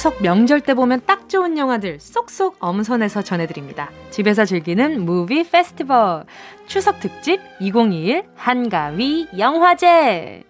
추석 0.00 0.22
명절 0.22 0.62
때 0.62 0.72
보면 0.72 1.02
딱 1.04 1.28
좋은 1.28 1.58
영화들 1.58 2.00
쏙쏙 2.00 2.56
엄선해서 2.58 3.20
전해드립니다. 3.20 3.90
집에서 4.08 4.46
즐기는 4.46 5.04
무비 5.04 5.44
페스티벌 5.44 6.24
추석 6.66 7.00
특집 7.00 7.38
2021 7.60 8.22
한가위 8.34 9.28
영화제 9.36 10.42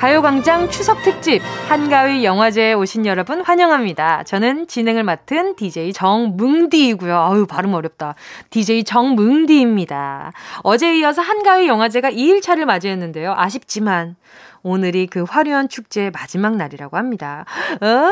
가요광장 0.00 0.70
추석 0.70 1.02
특집 1.02 1.42
한가위 1.68 2.24
영화제에 2.24 2.72
오신 2.72 3.04
여러분 3.04 3.42
환영합니다. 3.42 4.22
저는 4.22 4.66
진행을 4.66 5.04
맡은 5.04 5.56
DJ 5.56 5.92
정뭉디이고요. 5.92 7.14
아유 7.20 7.46
발음 7.46 7.74
어렵다. 7.74 8.14
DJ 8.48 8.84
정뭉디입니다. 8.84 10.32
어제에 10.62 11.00
이어서 11.00 11.20
한가위 11.20 11.68
영화제가 11.68 12.12
2일차를 12.12 12.64
맞이했는데요. 12.64 13.34
아쉽지만 13.36 14.16
오늘이 14.62 15.06
그 15.06 15.24
화려한 15.28 15.68
축제의 15.68 16.12
마지막 16.12 16.56
날이라고 16.56 16.96
합니다. 16.96 17.44
아~ 17.82 18.10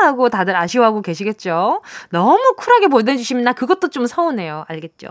하고 0.00 0.28
다들 0.28 0.56
아쉬워하고 0.56 1.02
계시겠죠? 1.02 1.82
너무 2.10 2.54
쿨하게 2.56 2.88
보내주시면 2.88 3.44
나 3.44 3.52
그것도 3.52 3.88
좀 3.90 4.06
서운해요. 4.06 4.64
알겠죠? 4.68 5.08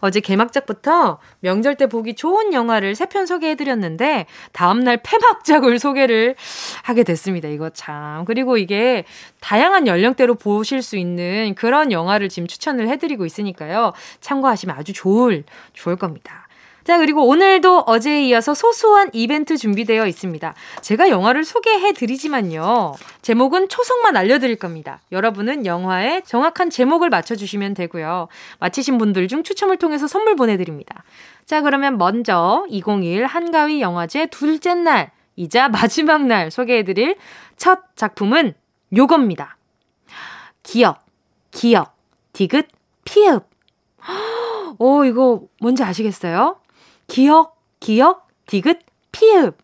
어제 0.00 0.20
개막작부터 0.20 1.18
명절 1.40 1.76
때 1.76 1.86
보기 1.86 2.14
좋은 2.14 2.52
영화를 2.52 2.94
세 2.96 3.06
편 3.12 3.26
소개해드렸는데, 3.26 4.26
다음날 4.52 5.02
폐막작을 5.02 5.78
소개를 5.78 6.34
하게 6.82 7.02
됐습니다. 7.04 7.48
이거 7.48 7.68
참. 7.70 8.24
그리고 8.24 8.56
이게 8.56 9.04
다양한 9.40 9.86
연령대로 9.86 10.34
보실 10.36 10.80
수 10.82 10.96
있는 10.96 11.54
그런 11.54 11.92
영화를 11.92 12.28
지금 12.30 12.46
추천을 12.46 12.88
해드리고 12.88 13.26
있으니까요. 13.26 13.92
참고하시면 14.20 14.74
아주 14.76 14.92
좋을, 14.94 15.44
좋을 15.74 15.96
겁니다. 15.96 16.41
자, 16.84 16.98
그리고 16.98 17.26
오늘도 17.26 17.80
어제에 17.86 18.24
이어서 18.24 18.54
소소한 18.54 19.10
이벤트 19.12 19.56
준비되어 19.56 20.06
있습니다. 20.06 20.54
제가 20.80 21.10
영화를 21.10 21.44
소개해 21.44 21.92
드리지만요. 21.92 22.94
제목은 23.22 23.68
초성만 23.68 24.16
알려드릴 24.16 24.56
겁니다. 24.56 25.00
여러분은 25.12 25.64
영화의 25.64 26.22
정확한 26.24 26.70
제목을 26.70 27.08
맞춰주시면 27.08 27.74
되고요. 27.74 28.26
맞히신 28.58 28.98
분들 28.98 29.28
중 29.28 29.44
추첨을 29.44 29.76
통해서 29.76 30.08
선물 30.08 30.34
보내드립니다. 30.34 31.04
자, 31.46 31.62
그러면 31.62 31.98
먼저 31.98 32.66
2021 32.68 33.26
한가위 33.26 33.80
영화제 33.80 34.26
둘째 34.26 34.74
날, 34.74 35.12
이자 35.36 35.68
마지막 35.68 36.26
날 36.26 36.50
소개해드릴 36.50 37.16
첫 37.56 37.94
작품은 37.94 38.54
요겁니다. 38.96 39.56
기역, 40.64 41.04
기역, 41.52 41.96
디귿, 42.32 42.66
피읖. 43.04 43.48
오, 44.78 45.04
이거 45.06 45.42
뭔지 45.60 45.84
아시겠어요? 45.84 46.61
기역, 47.12 47.60
기역, 47.78 48.26
디귿, 48.46 48.78
피읖. 49.12 49.58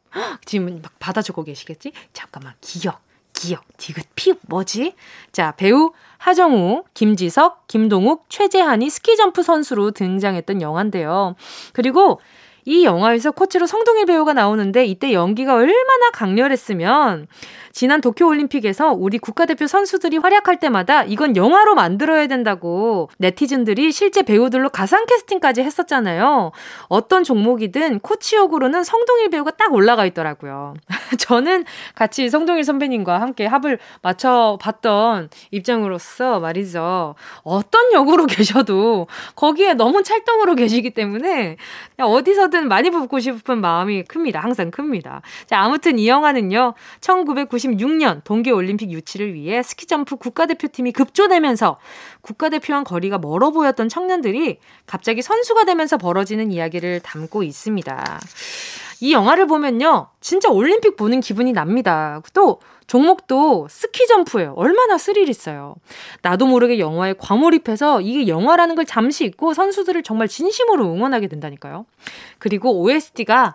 지금 0.45 0.83
막 0.83 0.93
받아 0.99 1.23
적고 1.23 1.45
계시겠지? 1.45 1.93
잠깐만, 2.12 2.52
기역, 2.61 3.00
기역, 3.33 3.64
디귿, 3.78 4.05
피읖 4.14 4.40
뭐지? 4.49 4.93
자, 5.33 5.52
배우 5.52 5.93
하정우, 6.19 6.85
김지석, 6.93 7.67
김동욱, 7.67 8.26
최재환이 8.28 8.90
스키점프 8.90 9.43
선수로 9.43 9.93
등장했던 9.93 10.61
영화인데요. 10.61 11.37
그리고 11.73 12.21
이 12.68 12.84
영화에서 12.84 13.30
코치로 13.30 13.66
성동일 13.66 14.04
배우가 14.04 14.34
나오는데 14.34 14.84
이때 14.84 15.14
연기가 15.14 15.54
얼마나 15.54 16.10
강렬했으면 16.12 17.26
지난 17.72 18.00
도쿄올림픽에서 18.00 18.92
우리 18.92 19.18
국가대표 19.18 19.66
선수들이 19.66 20.16
활약할 20.18 20.58
때마다 20.58 21.04
이건 21.04 21.37
영화로 21.37 21.75
만들어야 21.76 22.26
된다고 22.26 23.08
네티즌들이 23.18 23.92
실제 23.92 24.22
배우들로 24.22 24.68
가상 24.70 25.06
캐스팅까지 25.06 25.62
했었잖아요. 25.62 26.50
어떤 26.88 27.22
종목이든 27.22 28.00
코치 28.00 28.34
역으로는 28.37 28.82
성동일 28.82 29.30
배우가 29.30 29.52
딱 29.52 29.72
올라가 29.72 30.04
있더라고요. 30.06 30.75
저는 31.20 31.64
같이 31.94 32.28
성동일 32.28 32.64
선배님과 32.64 33.20
함께 33.20 33.46
합을 33.46 33.78
맞춰봤던 34.02 35.30
입장으로서 35.52 36.40
말이죠. 36.40 37.14
어떤 37.44 37.92
역으로 37.92 38.26
계셔도 38.26 39.06
거기에 39.37 39.75
너무 39.75 40.02
찰떡으로 40.02 40.56
계시기 40.56 40.90
때문에 40.90 41.56
어디서든 41.96 42.58
많이 42.67 42.91
붙고 42.91 43.21
싶은 43.21 43.61
마음이 43.61 44.05
큽니다. 44.05 44.41
항상 44.41 44.71
큽니다. 44.71 45.23
자, 45.47 45.61
아무튼 45.61 45.99
이 45.99 46.09
영화는요. 46.09 46.75
1996년 47.00 48.25
동계올림픽 48.25 48.91
유치를 48.91 49.35
위해 49.35 49.62
스키점프 49.62 50.17
국가대표팀이 50.17 50.93
급조되면서 50.93 51.79
국가대표와 52.23 52.83
거리가 52.83 53.19
멀어 53.19 53.50
보였던 53.50 53.88
청년들이 53.88 54.59
갑자기 54.87 55.23
선수가 55.23 55.65
되면서 55.65 55.99
벌어지는 55.99 56.50
이야기를 56.50 57.00
담고 57.00 57.43
있습니다. 57.43 58.21
이 59.00 59.12
영화를 59.12 59.47
보면요. 59.47 60.09
진짜 60.21 60.50
올림픽 60.50 60.97
보는 60.97 61.21
기분이 61.21 61.52
납니다. 61.52 62.21
또 62.35 62.61
종목도 62.87 63.69
스키 63.71 64.07
점프예요. 64.07 64.55
얼마나 64.57 64.99
스릴 64.99 65.28
있어요. 65.28 65.75
나도 66.23 66.47
모르게 66.47 66.78
영화에 66.78 67.14
과몰입해서 67.19 68.00
이게 68.00 68.28
영화라는 68.28 68.75
걸 68.75 68.87
잠시 68.87 69.25
잊고 69.25 69.55
선수들을 69.55 70.02
정말 70.02 70.26
진심으로 70.26 70.85
응원하게 70.87 71.28
된다니까요. 71.28 71.85
그리고 72.38 72.81
OST가 72.81 73.55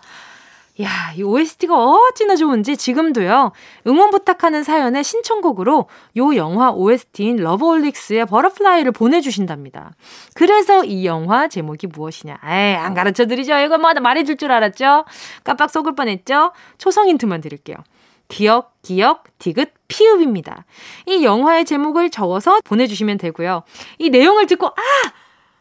야, 0.81 1.13
이 1.15 1.21
OST가 1.21 1.75
어찌나 1.75 2.35
좋은지 2.35 2.75
지금도요. 2.75 3.51
응원 3.85 4.09
부탁하는 4.09 4.63
사연의 4.63 5.03
신청곡으로 5.03 5.87
요 6.17 6.35
영화 6.35 6.71
OST인 6.71 7.35
Loveholics의 7.37 8.25
Butterfly를 8.25 8.91
보내주신답니다. 8.91 9.91
그래서 10.33 10.83
이 10.83 11.05
영화 11.05 11.47
제목이 11.47 11.87
무엇이냐? 11.87 12.39
에이, 12.43 12.75
안 12.75 12.95
가르쳐 12.95 13.27
드리죠. 13.27 13.55
이거 13.59 13.77
뭐 13.77 13.93
말해줄 13.93 14.37
줄 14.37 14.51
알았죠? 14.51 15.05
깜빡 15.43 15.69
속을 15.69 15.93
뻔했죠? 15.93 16.53
초성 16.79 17.07
힌트만 17.07 17.41
드릴게요. 17.41 17.77
기억, 18.27 18.73
기억, 18.81 19.25
디귿, 19.37 19.73
피읍입니다. 19.87 20.65
이 21.05 21.23
영화의 21.23 21.65
제목을 21.65 22.09
적어서 22.09 22.59
보내주시면 22.63 23.19
되고요. 23.19 23.61
이 23.99 24.09
내용을 24.09 24.47
듣고, 24.47 24.67
아! 24.67 24.81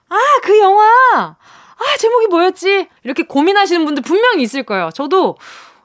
아, 0.09 0.17
그 0.43 0.59
영화! 0.59 1.37
아, 1.77 1.97
제목이 1.99 2.27
뭐였지? 2.29 2.89
이렇게 3.05 3.23
고민하시는 3.25 3.85
분들 3.85 4.03
분명히 4.03 4.43
있을 4.43 4.63
거예요. 4.63 4.91
저도 4.95 5.37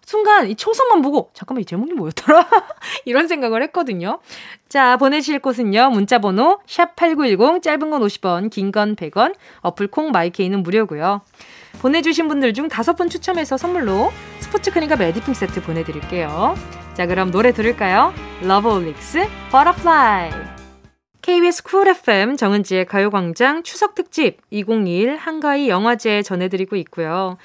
순간 0.05 0.49
이 0.49 0.55
초성만 0.55 1.01
보고 1.01 1.31
잠깐만 1.33 1.61
이 1.63 1.65
제목이 1.65 1.91
뭐였더라? 1.93 2.47
이런 3.05 3.27
생각을 3.27 3.61
했거든요. 3.63 4.19
자, 4.69 4.95
보내실 4.97 5.39
곳은요. 5.39 5.89
문자 5.89 6.19
번호 6.19 6.59
샵8910 6.65 7.61
짧은 7.61 7.89
건 7.89 8.01
50원, 8.01 8.49
긴 8.49 8.71
건 8.71 8.95
100원. 8.95 9.35
어플 9.61 9.87
콩 9.87 10.11
My 10.11 10.26
K는 10.26 10.63
무료고요. 10.63 11.21
보내 11.81 12.01
주신 12.01 12.27
분들 12.29 12.53
중 12.53 12.69
다섯 12.69 12.95
분 12.95 13.09
추첨해서 13.09 13.57
선물로 13.57 14.11
스포츠 14.39 14.71
크림과 14.71 14.95
매디핑 14.95 15.33
세트 15.33 15.61
보내 15.63 15.83
드릴게요. 15.83 16.55
자, 16.93 17.05
그럼 17.05 17.29
노래 17.29 17.51
들을까요? 17.51 18.13
Loveholics 18.41 19.27
Butterfly. 19.51 20.56
KBS 21.27 21.61
Cool 21.63 21.89
FM 21.89 22.37
정은지의 22.37 22.85
가요광장 22.85 23.63
추석 23.63 23.95
특집 23.95 24.37
2021 24.49 25.17
한가위 25.17 25.67
영화제 25.67 26.21
전해드리고 26.21 26.77
있고요. 26.77 27.35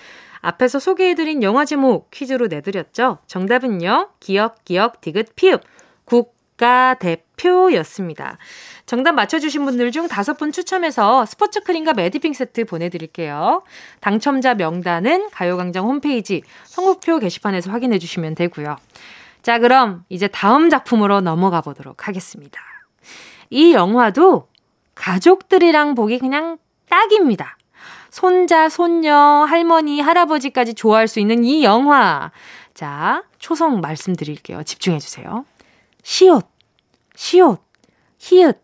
앞에서 0.41 0.79
소개해드린 0.79 1.43
영화 1.43 1.65
제목 1.65 2.09
퀴즈로 2.13 2.47
내드렸죠. 2.47 3.19
정답은요. 3.27 4.11
기역, 4.21 4.65
기역, 4.65 5.01
디귿, 5.01 5.35
피읖. 5.35 5.63
국가대표였습니다. 6.05 8.39
정답 8.87 9.15
맞춰주신 9.15 9.65
분들 9.65 9.91
중 9.91 10.07
다섯 10.07 10.35
분 10.35 10.53
추첨해서 10.53 11.27
스포츠 11.27 11.65
크림과 11.65 11.95
매디핑 11.95 12.35
세트 12.35 12.67
보내드릴게요. 12.67 13.65
당첨자 13.99 14.55
명단은 14.55 15.29
가요광장 15.31 15.87
홈페이지 15.87 16.45
선곡표 16.67 17.19
게시판에서 17.19 17.73
확인해주시면 17.73 18.37
되고요. 18.37 18.77
자, 19.43 19.59
그럼 19.59 20.05
이제 20.09 20.29
다음 20.29 20.71
작품으로 20.71 21.21
넘어가 21.21 21.61
보도록 21.61 22.07
하겠습니다. 22.07 22.72
이 23.53 23.75
영화도 23.75 24.49
가족들이랑 24.95 25.95
보기 25.95 26.19
그냥 26.19 26.57
딱입니다. 26.89 27.59
손자, 28.11 28.71
손녀, 28.71 29.15
할머니, 29.15 30.01
할아버지까지 30.01 30.73
좋아할 30.73 31.07
수 31.07 31.21
있는 31.21 31.45
이 31.45 31.63
영화. 31.63 32.33
자, 32.73 33.25
초성 33.39 33.81
말씀드릴게요. 33.81 34.63
집중해주세요. 34.63 35.45
시옷, 36.03 36.47
시옷, 37.15 37.63
히읗, 38.19 38.59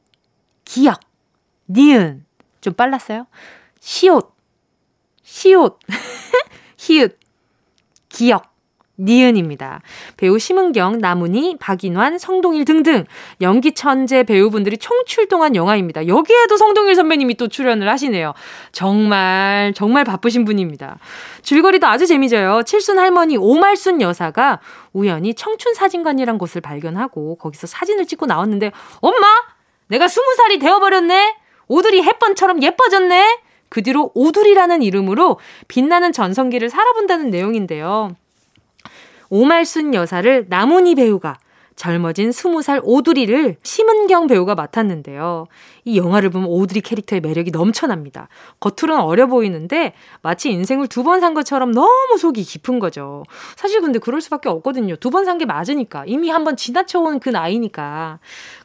기역, 0.65 1.01
니은. 1.69 2.25
좀 2.63 2.73
빨랐어요? 2.73 3.27
시옷, 3.81 4.35
시옷, 5.23 5.79
히읗, 6.79 7.19
기역, 8.09 8.55
니은입니다. 8.99 9.81
배우 10.17 10.39
심은경, 10.39 10.99
나문희, 10.99 11.57
박인환, 11.59 12.19
성동일 12.19 12.65
등등 12.65 13.05
연기 13.41 13.73
천재 13.73 14.25
배우분들이 14.25 14.77
총출동한 14.79 15.55
영화입니다. 15.55 16.09
여기에도 16.09 16.57
성동일 16.57 16.95
선배님이 16.95 17.37
또 17.37 17.49
출연을 17.49 17.89
하시네요. 17.89 18.35
정말 18.73 19.73
정말 19.75 20.05
바쁘신 20.05 20.45
분입니다. 20.45 20.99
줄거리도 21.43 21.87
아주 21.87 22.07
재미져요. 22.07 22.63
칠순 22.65 22.99
할머니 22.99 23.37
오말순 23.37 24.01
여사가 24.01 24.61
우연히 24.93 25.35
청춘 25.35 25.75
사진관이란 25.75 26.39
곳을 26.39 26.61
발견하고 26.61 27.37
거기서 27.37 27.67
사진을 27.67 28.07
찍고 28.07 28.27
나왔는데 28.27 28.73
엄마 29.01 29.27
내가 29.87 30.09
스무 30.09 30.35
살이 30.37 30.59
되어버렸네. 30.59 31.37
오드리 31.69 32.03
햇번처럼 32.03 32.63
예뻐졌네. 32.63 33.41
그 33.69 33.83
뒤로 33.83 34.11
오두리라는 34.15 34.83
이름으로 34.83 35.39
빛나는 35.69 36.13
전성기를 36.13 36.71
살아본다는 36.71 37.31
내용인데요. 37.31 38.17
오말순 39.31 39.95
여사를 39.95 40.47
나문희 40.49 40.95
배우가 40.95 41.37
젊어진 41.77 42.31
20살 42.31 42.81
오두리를 42.83 43.57
심은경 43.63 44.27
배우가 44.27 44.57
맡았는데요. 44.57 45.47
이 45.85 45.97
영화를 45.97 46.29
보면 46.29 46.49
오두리 46.49 46.81
캐릭터의 46.81 47.21
매력이 47.21 47.53
넘쳐납니다. 47.53 48.27
겉으로는 48.59 49.01
어려 49.05 49.29
보이는데 49.29 49.93
마치 50.21 50.51
인생을 50.51 50.89
두 50.89 51.05
번 51.05 51.21
산 51.21 51.35
것처럼 51.35 51.71
너무 51.71 52.19
속이 52.19 52.43
깊은 52.43 52.81
거죠. 52.81 53.23
사실 53.55 53.81
근데 53.81 54.01
그럴 54.01 54.21
수밖에 54.21 54.49
없거든요. 54.49 54.97
두 54.97 55.11
번 55.11 55.25
산 55.25 55.39
게 55.39 55.45
맞으니까. 55.47 56.03
이미 56.09 56.31
한 56.31 56.43
번 56.43 56.57
지나쳐온 56.57 57.21
그 57.21 57.29
나이니까. 57.29 58.19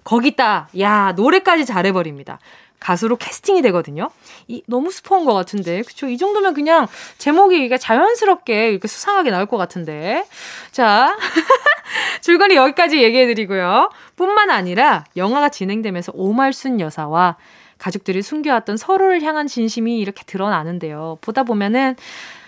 거기다, 0.03 0.69
야, 0.79 1.13
노래까지 1.15 1.65
잘해버립니다. 1.67 2.39
가수로 2.83 3.15
캐스팅이 3.15 3.61
되거든요. 3.61 4.09
이 4.49 4.61
너무 4.67 4.91
스포한 4.91 5.23
것 5.23 5.33
같은데, 5.33 5.83
그쵸? 5.83 6.07
이 6.09 6.17
정도면 6.17 6.53
그냥 6.53 6.87
제목이 7.17 7.69
자연스럽게 7.79 8.71
이렇게 8.71 8.89
수상하게 8.89 9.31
나올 9.31 9.45
것 9.45 9.55
같은데. 9.55 10.25
자, 10.71 11.15
줄거리 12.21 12.57
여기까지 12.57 13.01
얘기해드리고요. 13.01 13.89
뿐만 14.17 14.49
아니라 14.49 15.05
영화가 15.15 15.47
진행되면서 15.47 16.11
오말순 16.13 16.81
여사와 16.81 17.37
가족들이 17.77 18.21
숨겨왔던 18.21 18.75
서로를 18.75 19.21
향한 19.23 19.47
진심이 19.47 19.99
이렇게 19.99 20.23
드러나는데요. 20.25 21.19
보다 21.21 21.43
보면은 21.43 21.95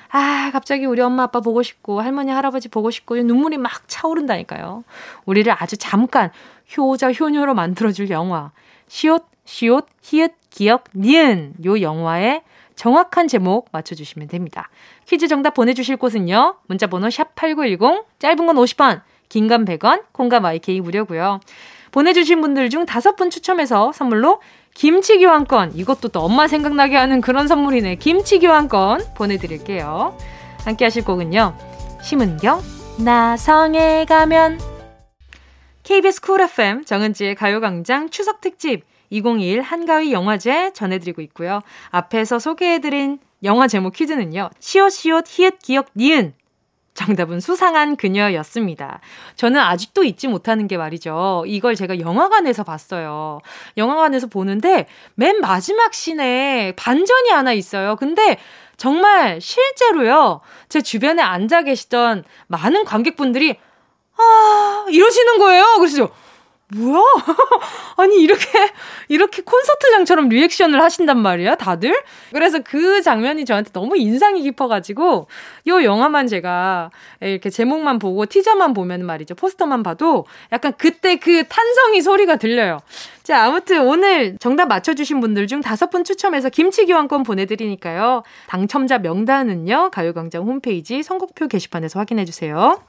아, 0.09 0.49
갑자기 0.51 0.85
우리 0.85 1.01
엄마 1.01 1.23
아빠 1.23 1.39
보고 1.39 1.63
싶고 1.63 2.01
할머니 2.01 2.31
할아버지 2.31 2.67
보고 2.67 2.91
싶고 2.91 3.15
눈물이 3.15 3.57
막 3.57 3.87
차오른다니까요. 3.87 4.83
우리를 5.25 5.53
아주 5.57 5.77
잠깐 5.77 6.29
효자 6.75 7.13
효녀로 7.13 7.53
만들어줄 7.53 8.09
영화 8.09 8.51
시옷 8.87 9.34
시옷, 9.45 9.85
히읗, 10.01 10.33
기억, 10.49 10.85
니은 10.95 11.53
요 11.65 11.81
영화의 11.81 12.41
정확한 12.75 13.27
제목 13.27 13.69
맞춰주시면 13.71 14.27
됩니다. 14.27 14.69
퀴즈 15.05 15.27
정답 15.27 15.53
보내주실 15.53 15.97
곳은요. 15.97 16.57
문자번호 16.67 17.07
샵8910, 17.07 18.05
짧은 18.19 18.45
건 18.45 18.55
50원, 18.57 19.01
긴 19.29 19.47
건 19.47 19.65
100원, 19.65 20.03
콩과 20.11 20.39
마이케이 20.39 20.81
무료고요. 20.81 21.39
보내주신 21.91 22.41
분들 22.41 22.69
중 22.69 22.85
다섯 22.85 23.15
분 23.15 23.29
추첨해서 23.29 23.91
선물로 23.93 24.41
김치 24.73 25.17
교환권, 25.19 25.75
이것도 25.75 26.09
또 26.09 26.19
엄마 26.19 26.49
생각나게 26.49 26.97
하는 26.97 27.21
그런 27.21 27.47
선물이네. 27.47 27.95
김치 27.95 28.39
교환권 28.39 29.13
보내드릴게요. 29.15 30.17
함께 30.65 30.83
하실 30.83 31.05
곡은요. 31.05 31.55
심은경, 32.01 32.61
나성에 32.99 34.05
가면. 34.05 34.59
KBS 35.83 36.19
쿨 36.19 36.41
FM 36.41 36.83
정은지의 36.83 37.35
가요광장 37.35 38.09
추석 38.09 38.41
특집 38.41 38.83
2021 39.15 39.61
한가위 39.61 40.11
영화제 40.11 40.71
전해드리고 40.73 41.21
있고요. 41.21 41.61
앞에서 41.89 42.39
소개해드린 42.39 43.19
영화 43.43 43.67
제목 43.67 43.93
퀴즈는요. 43.93 44.49
시옷시옷 44.59 45.25
히읗 45.27 45.59
기억 45.59 45.87
니은 45.95 46.33
정답은 46.93 47.41
수상한 47.41 47.97
그녀였습니다. 47.97 49.01
저는 49.35 49.59
아직도 49.59 50.05
잊지 50.05 50.29
못하는 50.29 50.67
게 50.67 50.77
말이죠. 50.77 51.43
이걸 51.45 51.75
제가 51.75 51.99
영화관에서 51.99 52.63
봤어요. 52.63 53.39
영화관에서 53.75 54.27
보는데 54.27 54.87
맨 55.15 55.41
마지막 55.41 55.93
씬에 55.93 56.73
반전이 56.77 57.29
하나 57.31 57.51
있어요. 57.51 57.97
근데 57.97 58.37
정말 58.77 59.41
실제로요. 59.41 60.39
제 60.69 60.81
주변에 60.81 61.21
앉아 61.21 61.63
계시던 61.63 62.23
많은 62.47 62.85
관객분들이 62.85 63.57
아, 64.17 64.85
이러시는 64.89 65.37
거예요. 65.39 65.65
그래서 65.79 66.09
뭐야? 66.73 67.03
아니, 67.97 68.21
이렇게, 68.21 68.47
이렇게 69.07 69.43
콘서트장처럼 69.43 70.29
리액션을 70.29 70.81
하신단 70.81 71.19
말이야, 71.19 71.55
다들? 71.55 71.95
그래서 72.31 72.59
그 72.63 73.03
장면이 73.03 73.45
저한테 73.45 73.71
너무 73.71 73.95
인상이 73.95 74.41
깊어가지고, 74.41 75.27
요 75.67 75.83
영화만 75.83 76.25
제가 76.25 76.89
이렇게 77.21 77.51
제목만 77.51 77.99
보고 77.99 78.25
티저만 78.25 78.73
보면 78.73 79.05
말이죠. 79.05 79.35
포스터만 79.35 79.83
봐도 79.83 80.25
약간 80.51 80.73
그때 80.77 81.17
그 81.17 81.47
탄성이 81.47 82.01
소리가 82.01 82.37
들려요. 82.37 82.79
자, 83.21 83.43
아무튼 83.43 83.87
오늘 83.87 84.37
정답 84.39 84.67
맞춰주신 84.67 85.19
분들 85.19 85.45
중 85.45 85.61
다섯 85.61 85.91
분 85.91 86.03
추첨해서 86.03 86.49
김치 86.49 86.85
교환권 86.87 87.23
보내드리니까요. 87.23 88.23
당첨자 88.47 88.97
명단은요, 88.97 89.91
가요광장 89.91 90.43
홈페이지 90.43 91.03
선곡표 91.03 91.47
게시판에서 91.47 91.99
확인해주세요. 91.99 92.81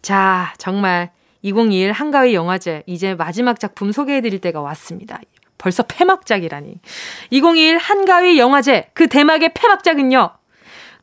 자, 0.00 0.54
정말 0.56 1.10
2021 1.42 1.92
한가위 1.92 2.34
영화제 2.34 2.82
이제 2.86 3.14
마지막 3.14 3.58
작품 3.58 3.92
소개해드릴 3.92 4.40
때가 4.40 4.60
왔습니다. 4.60 5.20
벌써 5.58 5.82
폐막작이라니. 5.82 6.80
2021 7.30 7.78
한가위 7.78 8.38
영화제 8.38 8.90
그 8.94 9.08
대망의 9.08 9.52
폐막작은요. 9.54 10.30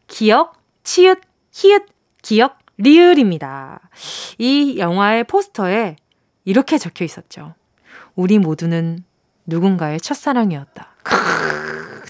기역, 0.08 0.54
치읓, 0.84 1.22
히읗, 1.54 1.86
기역, 2.22 2.60
리을입니다. 2.78 3.90
이 4.38 4.78
영화의 4.78 5.24
포스터에 5.26 5.96
이렇게 6.46 6.78
적혀 6.78 7.04
있었죠. 7.06 7.56
우리 8.16 8.40
모두는 8.40 9.04
누군가의 9.46 10.00
첫사랑이었다. 10.00 10.97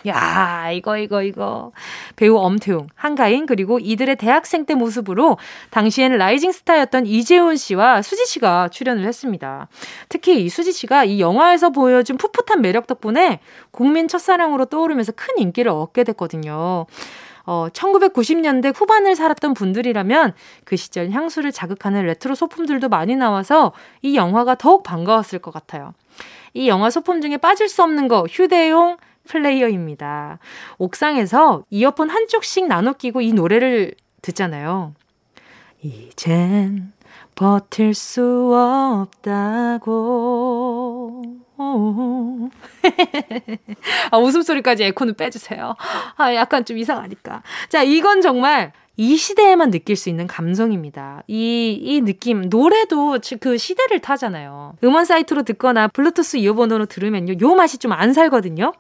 야, 0.08 0.72
이거, 0.72 0.98
이거, 0.98 1.22
이거. 1.22 1.72
배우 2.16 2.38
엄태웅, 2.38 2.88
한가인, 2.96 3.46
그리고 3.46 3.80
이들의 3.80 4.16
대학생 4.16 4.66
때 4.66 4.76
모습으로 4.76 5.38
당시엔 5.70 6.18
rising 6.18 6.52
star였던 6.52 7.06
이제훈 7.06 7.56
씨와 7.56 8.02
수지 8.02 8.26
씨가 8.26 8.70
출연을 8.70 9.06
했습니다. 9.06 9.68
특히 10.10 10.44
이 10.44 10.50
수지 10.50 10.72
씨가 10.72 11.04
이 11.06 11.20
영화에서 11.20 11.70
보여준 11.70 12.18
풋풋한 12.18 12.62
매력 12.62 12.88
덕분에 12.88 13.40
국민 13.72 14.08
첫사랑으로 14.08 14.66
떠오르면서 14.66 15.12
큰 15.14 15.38
인기를 15.38 15.72
얻게 15.72 16.04
됐거든요. 16.04 16.86
어, 17.48 17.68
1990년대 17.72 18.74
후반을 18.76 19.16
살았던 19.16 19.54
분들이라면 19.54 20.34
그 20.66 20.76
시절 20.76 21.12
향수를 21.12 21.54
자극하는 21.54 22.06
레트로 22.06 22.36
소품들도 22.36 22.90
많이 22.90 23.16
나와서 23.16 23.72
이 24.02 24.18
영화가 24.18 24.56
더욱 24.56 24.84
반가웠을 24.84 25.40
것 25.40 25.52
같아요. 25.52 25.94
이 26.54 26.68
영화 26.68 26.90
소품 26.90 27.22
중에 27.22 27.38
빠질 27.38 27.70
수 27.70 27.84
없는 27.84 28.10
거 28.10 28.26
휴대용 28.30 28.98
플레이어입니다. 29.28 30.40
옥상에서 30.78 31.64
이어폰 31.70 32.10
한쪽씩 32.10 32.68
나눠 32.68 32.94
끼고 32.94 33.22
이 33.22 33.34
노래를 33.34 33.94
듣잖아요. 34.22 34.94
이젠 35.82 36.92
버틸 37.36 37.94
수 37.94 38.54
없다고. 39.88 41.24
아, 44.12 44.18
웃음소리까지 44.18 44.84
에코는 44.86 45.16
빼주세요. 45.16 45.76
아, 46.16 46.36
약간 46.36 46.66
좀 46.66 46.78
이상하니까. 46.78 47.44
자, 47.70 47.84
이건 47.84 48.22
정말 48.22 48.72
이 49.00 49.16
시대에만 49.16 49.70
느낄 49.70 49.96
수 49.96 50.10
있는 50.10 50.26
감성입니다. 50.26 51.22
이, 51.28 51.78
이 51.80 52.02
느낌, 52.02 52.50
노래도 52.50 53.20
그 53.40 53.58
시대를 53.58 54.00
타잖아요. 54.00 54.76
음원 54.84 55.06
사이트로 55.06 55.44
듣거나 55.44 55.88
블루투스 55.90 56.38
이어폰으로 56.38 56.88
들으면요, 56.88 57.36
요 57.42 57.56
맛이 57.56 57.78
좀 57.78 57.92
안 57.94 58.14
살거든요. 58.14 58.74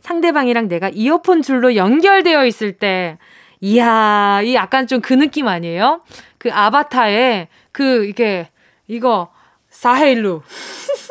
상대방이랑 0.00 0.68
내가 0.68 0.88
이어폰 0.92 1.42
줄로 1.42 1.76
연결되어 1.76 2.44
있을 2.46 2.72
때, 2.72 3.18
이야, 3.60 4.40
이 4.42 4.54
약간 4.54 4.86
좀 4.86 5.00
그 5.00 5.14
느낌 5.14 5.48
아니에요? 5.48 6.02
그 6.38 6.50
아바타에 6.52 7.48
그, 7.72 8.06
이게, 8.06 8.48
이거, 8.88 9.30
사헤일루. 9.70 10.42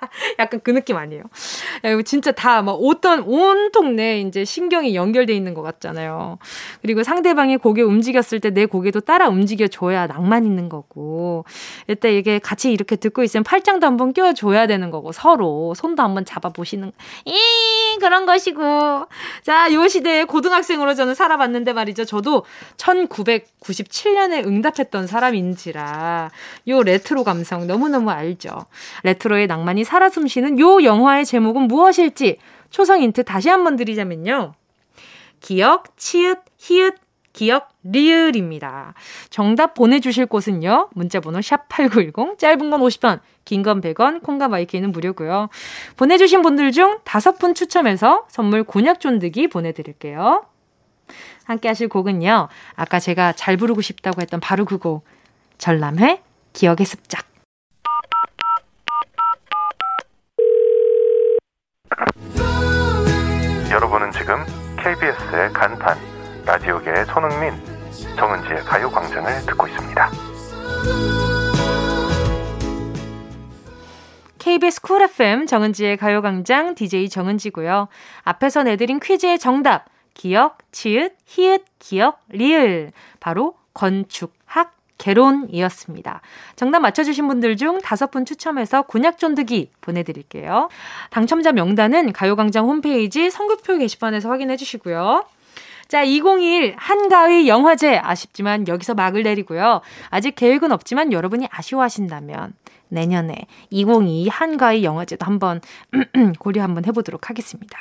약간 0.38 0.60
그 0.62 0.70
느낌 0.72 0.96
아니에요? 0.96 1.22
진짜 2.04 2.32
다 2.32 2.62
막 2.62 2.72
어떤 2.72 3.20
온통 3.20 3.96
내 3.96 4.20
이제 4.20 4.44
신경이 4.44 4.94
연결돼 4.94 5.32
있는 5.32 5.54
것 5.54 5.62
같잖아요. 5.62 6.38
그리고 6.82 7.02
상대방이 7.02 7.56
고개 7.56 7.82
움직였을 7.82 8.40
때 8.40 8.50
내 8.50 8.66
고개도 8.66 9.00
따라 9.00 9.28
움직여줘야 9.28 10.06
낭만 10.06 10.44
있는 10.46 10.68
거고. 10.68 11.44
일단 11.86 12.12
이게 12.12 12.38
같이 12.38 12.72
이렇게 12.72 12.96
듣고 12.96 13.22
있으면 13.22 13.44
팔짱도 13.44 13.86
한번 13.86 14.12
껴줘야 14.12 14.66
되는 14.66 14.90
거고 14.90 15.12
서로 15.12 15.74
손도 15.74 16.02
한번 16.02 16.24
잡아보시는 16.24 16.92
이 17.26 17.36
그런 18.00 18.26
것이고. 18.26 19.06
자, 19.42 19.72
요 19.72 19.86
시대에 19.88 20.24
고등학생으로 20.24 20.94
저는 20.94 21.14
살아봤는데 21.14 21.72
말이죠. 21.74 22.04
저도 22.04 22.44
1997년에 22.78 24.46
응답했던 24.46 25.06
사람인지라 25.06 26.30
요 26.68 26.82
레트로 26.82 27.24
감성 27.24 27.66
너무너무 27.66 28.10
알죠. 28.10 28.50
레트로의 29.04 29.46
낭만이 29.46 29.84
살아 29.88 30.10
숨쉬는 30.10 30.58
요 30.58 30.84
영화의 30.84 31.24
제목은 31.24 31.62
무엇일지 31.62 32.36
초성 32.68 33.00
힌트 33.00 33.24
다시 33.24 33.48
한번 33.48 33.76
드리자면요. 33.76 34.52
기역, 35.40 35.96
치읓, 35.96 36.42
히읗, 36.58 36.96
기역, 37.32 37.70
리을입니다. 37.84 38.92
정답 39.30 39.72
보내주실 39.72 40.26
곳은요. 40.26 40.90
문자번호 40.92 41.38
샵8910, 41.38 42.36
짧은 42.36 42.68
건 42.68 42.80
50원, 42.82 43.20
긴 43.46 43.62
건 43.62 43.80
100원, 43.80 44.22
콩과 44.22 44.48
마이케이는 44.48 44.92
무료고요. 44.92 45.48
보내주신 45.96 46.42
분들 46.42 46.72
중 46.72 46.98
다섯 47.04 47.38
분 47.38 47.54
추첨해서 47.54 48.26
선물 48.28 48.64
곤약 48.64 49.00
쫀득이 49.00 49.48
보내드릴게요. 49.48 50.44
함께 51.44 51.68
하실 51.68 51.88
곡은요. 51.88 52.48
아까 52.74 53.00
제가 53.00 53.32
잘 53.32 53.56
부르고 53.56 53.80
싶다고 53.80 54.20
했던 54.20 54.38
바로 54.38 54.66
그 54.66 54.76
곡. 54.76 55.06
전람회 55.56 56.20
기억의 56.52 56.84
습작. 56.84 57.27
여러분은 63.70 64.12
지금 64.12 64.44
KBS의 64.78 65.52
간판 65.52 65.98
라디오계의 66.46 67.06
손흥민 67.06 67.52
정은지의 68.16 68.64
가요광장을 68.64 69.46
듣고 69.46 69.66
있습니다. 69.66 70.10
KBS 74.38 74.80
Cool 74.80 75.02
FM 75.02 75.46
정은지의 75.46 75.98
가요광장 75.98 76.74
DJ 76.74 77.10
정은지고요. 77.10 77.88
앞에서 78.22 78.62
내드린 78.62 78.98
퀴즈의 78.98 79.38
정답 79.38 79.84
기역, 80.14 80.58
치읓, 80.72 81.10
히읗, 81.26 81.64
기역, 81.78 82.20
리을 82.30 82.92
바로 83.20 83.54
건축학 83.74 84.77
개론이었습니다. 84.98 86.20
정답 86.56 86.80
맞춰주신 86.80 87.26
분들 87.28 87.56
중 87.56 87.80
다섯 87.80 88.10
분 88.10 88.24
추첨해서 88.24 88.82
곤약 88.82 89.18
쫀득이 89.18 89.70
보내드릴게요. 89.80 90.68
당첨자 91.10 91.52
명단은 91.52 92.12
가요광장 92.12 92.66
홈페이지 92.66 93.30
선곡표 93.30 93.78
게시판에서 93.78 94.28
확인해 94.28 94.56
주시고요. 94.56 95.24
자, 95.88 96.02
2021 96.02 96.74
한가위 96.76 97.48
영화제 97.48 97.96
아쉽지만 97.96 98.68
여기서 98.68 98.92
막을 98.92 99.22
내리고요. 99.22 99.80
아직 100.10 100.34
계획은 100.34 100.70
없지만 100.70 101.14
여러분이 101.14 101.48
아쉬워하신다면 101.50 102.52
내년에 102.88 103.46
2022 103.70 104.28
한가위 104.28 104.84
영화제도 104.84 105.24
한번 105.26 105.60
고려 106.38 106.62
한번 106.62 106.84
해보도록 106.86 107.30
하겠습니다. 107.30 107.78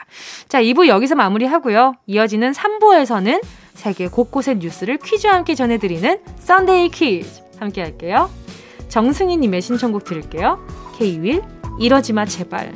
자, 0.47 0.61
2부 0.61 0.87
여기서 0.87 1.15
마무리하고요. 1.15 1.93
이어지는 2.07 2.51
3부에서는 2.51 3.41
세계 3.73 4.07
곳곳의 4.07 4.57
뉴스를 4.57 4.97
퀴즈와 4.97 5.33
함께 5.33 5.55
전해드리는 5.55 6.19
Sunday 6.39 6.89
퀴즈 6.89 7.43
함께 7.59 7.81
할게요. 7.81 8.29
정승희님의 8.89 9.61
신청곡 9.61 10.03
들을게요. 10.03 10.65
K-윌 10.97 11.43
이러지마 11.79 12.25
제발 12.25 12.73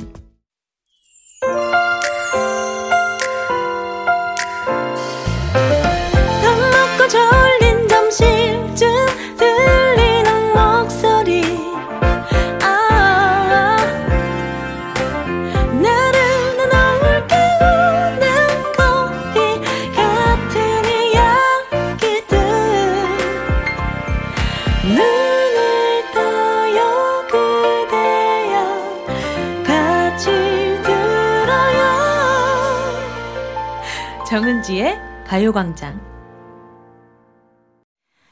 가요광장 35.52 36.00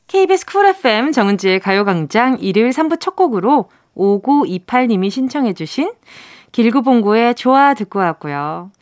KBS 0.07 0.47
쿨 0.47 0.67
FM 0.67 1.13
정은지의 1.13 1.61
가요광장 1.61 2.39
일요일 2.41 2.71
3부 2.71 2.99
첫 2.99 3.15
곡으로 3.15 3.69
5928님이 3.97 5.11
신청해주신 5.11 5.93
길구봉구의 6.53 7.37
좋아 7.37 7.75
듣고 7.75 8.01
왔고요. 8.01 8.73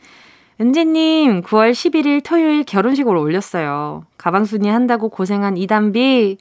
은지님, 0.59 1.41
9월 1.41 1.71
11일 1.71 2.23
토요일 2.23 2.63
결혼식을 2.63 3.15
올렸어요. 3.15 4.05
가방순이 4.17 4.67
한다고 4.67 5.09
고생한 5.09 5.57
이담비, 5.57 6.37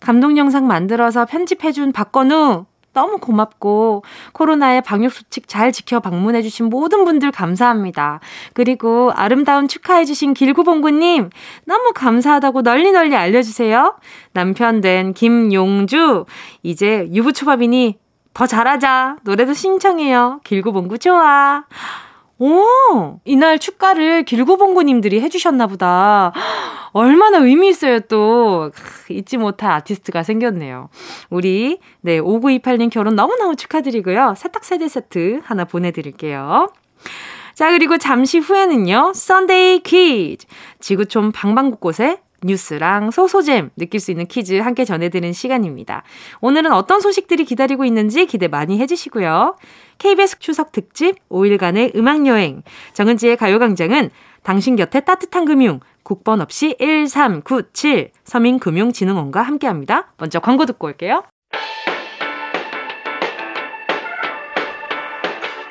감동 0.00 0.36
영상 0.36 0.66
만들어서 0.66 1.26
편집해준 1.26 1.92
박건우, 1.92 2.66
너무 2.92 3.18
고맙고 3.18 4.04
코로나의 4.32 4.82
방역 4.82 5.12
수칙 5.12 5.48
잘 5.48 5.72
지켜 5.72 6.00
방문해 6.00 6.42
주신 6.42 6.66
모든 6.66 7.04
분들 7.04 7.30
감사합니다. 7.32 8.20
그리고 8.52 9.12
아름다운 9.14 9.68
축하해 9.68 10.04
주신 10.04 10.34
길구봉구 10.34 10.90
님 10.90 11.30
너무 11.64 11.92
감사하다고 11.94 12.62
널리 12.62 12.92
널리 12.92 13.16
알려 13.16 13.42
주세요. 13.42 13.96
남편 14.32 14.80
된 14.80 15.14
김용주 15.14 16.26
이제 16.62 17.08
유부초밥이니 17.12 17.98
더 18.34 18.46
잘하자 18.46 19.16
노래도 19.22 19.52
신청해요. 19.52 20.40
길구봉구 20.44 20.98
좋아. 20.98 21.64
오, 22.44 23.20
이날 23.24 23.60
축가를 23.60 24.24
길구봉구님들이 24.24 25.20
해주셨나 25.20 25.68
보다. 25.68 26.32
얼마나 26.90 27.38
의미 27.38 27.68
있어요, 27.68 28.00
또. 28.00 28.72
잊지 29.08 29.36
못할 29.36 29.70
아티스트가 29.70 30.24
생겼네요. 30.24 30.88
우리, 31.30 31.78
네, 32.00 32.18
5928님 32.20 32.90
결혼 32.90 33.14
너무너무 33.14 33.54
축하드리고요. 33.54 34.34
세탁세대 34.36 34.88
세트 34.88 35.42
하나 35.44 35.64
보내드릴게요. 35.64 36.66
자, 37.54 37.70
그리고 37.70 37.96
잠시 37.96 38.40
후에는요, 38.40 39.12
Sunday 39.14 39.80
퀴즈. 39.84 40.48
지구촌 40.80 41.30
방방곳곳에 41.30 42.18
뉴스랑 42.44 43.10
소소잼 43.10 43.70
느낄 43.76 44.00
수 44.00 44.10
있는 44.10 44.26
퀴즈 44.26 44.54
함께 44.58 44.84
전해드리는 44.84 45.32
시간입니다. 45.32 46.02
오늘은 46.40 46.72
어떤 46.72 47.00
소식들이 47.00 47.44
기다리고 47.44 47.84
있는지 47.84 48.26
기대 48.26 48.48
많이 48.48 48.78
해주시고요. 48.78 49.56
KBS 49.98 50.38
추석 50.38 50.72
특집 50.72 51.16
5일간의 51.28 51.96
음악여행 51.96 52.62
정은지의 52.92 53.36
가요광장은 53.36 54.10
당신 54.42 54.76
곁에 54.76 55.00
따뜻한 55.00 55.44
금융 55.44 55.80
국번 56.02 56.40
없이 56.40 56.76
1397 56.78 58.10
서민금융진흥원과 58.24 59.42
함께 59.42 59.66
합니다. 59.66 60.12
먼저 60.18 60.40
광고 60.40 60.66
듣고 60.66 60.88
올게요. 60.88 61.22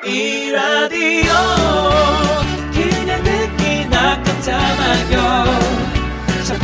이 0.04 0.50
라디오 0.50 1.32
그냥 2.72 3.22
듣기나 3.22 4.22
깜짝마요 4.22 5.81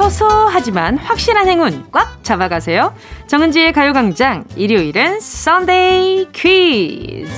소소하지만 0.00 0.96
확실한 0.96 1.46
행운 1.46 1.84
꽉 1.92 2.24
잡아가세요. 2.24 2.94
정은지의 3.26 3.74
가요광장 3.74 4.44
일요일은 4.56 5.20
썬데이 5.20 6.28
퀴즈. 6.32 7.30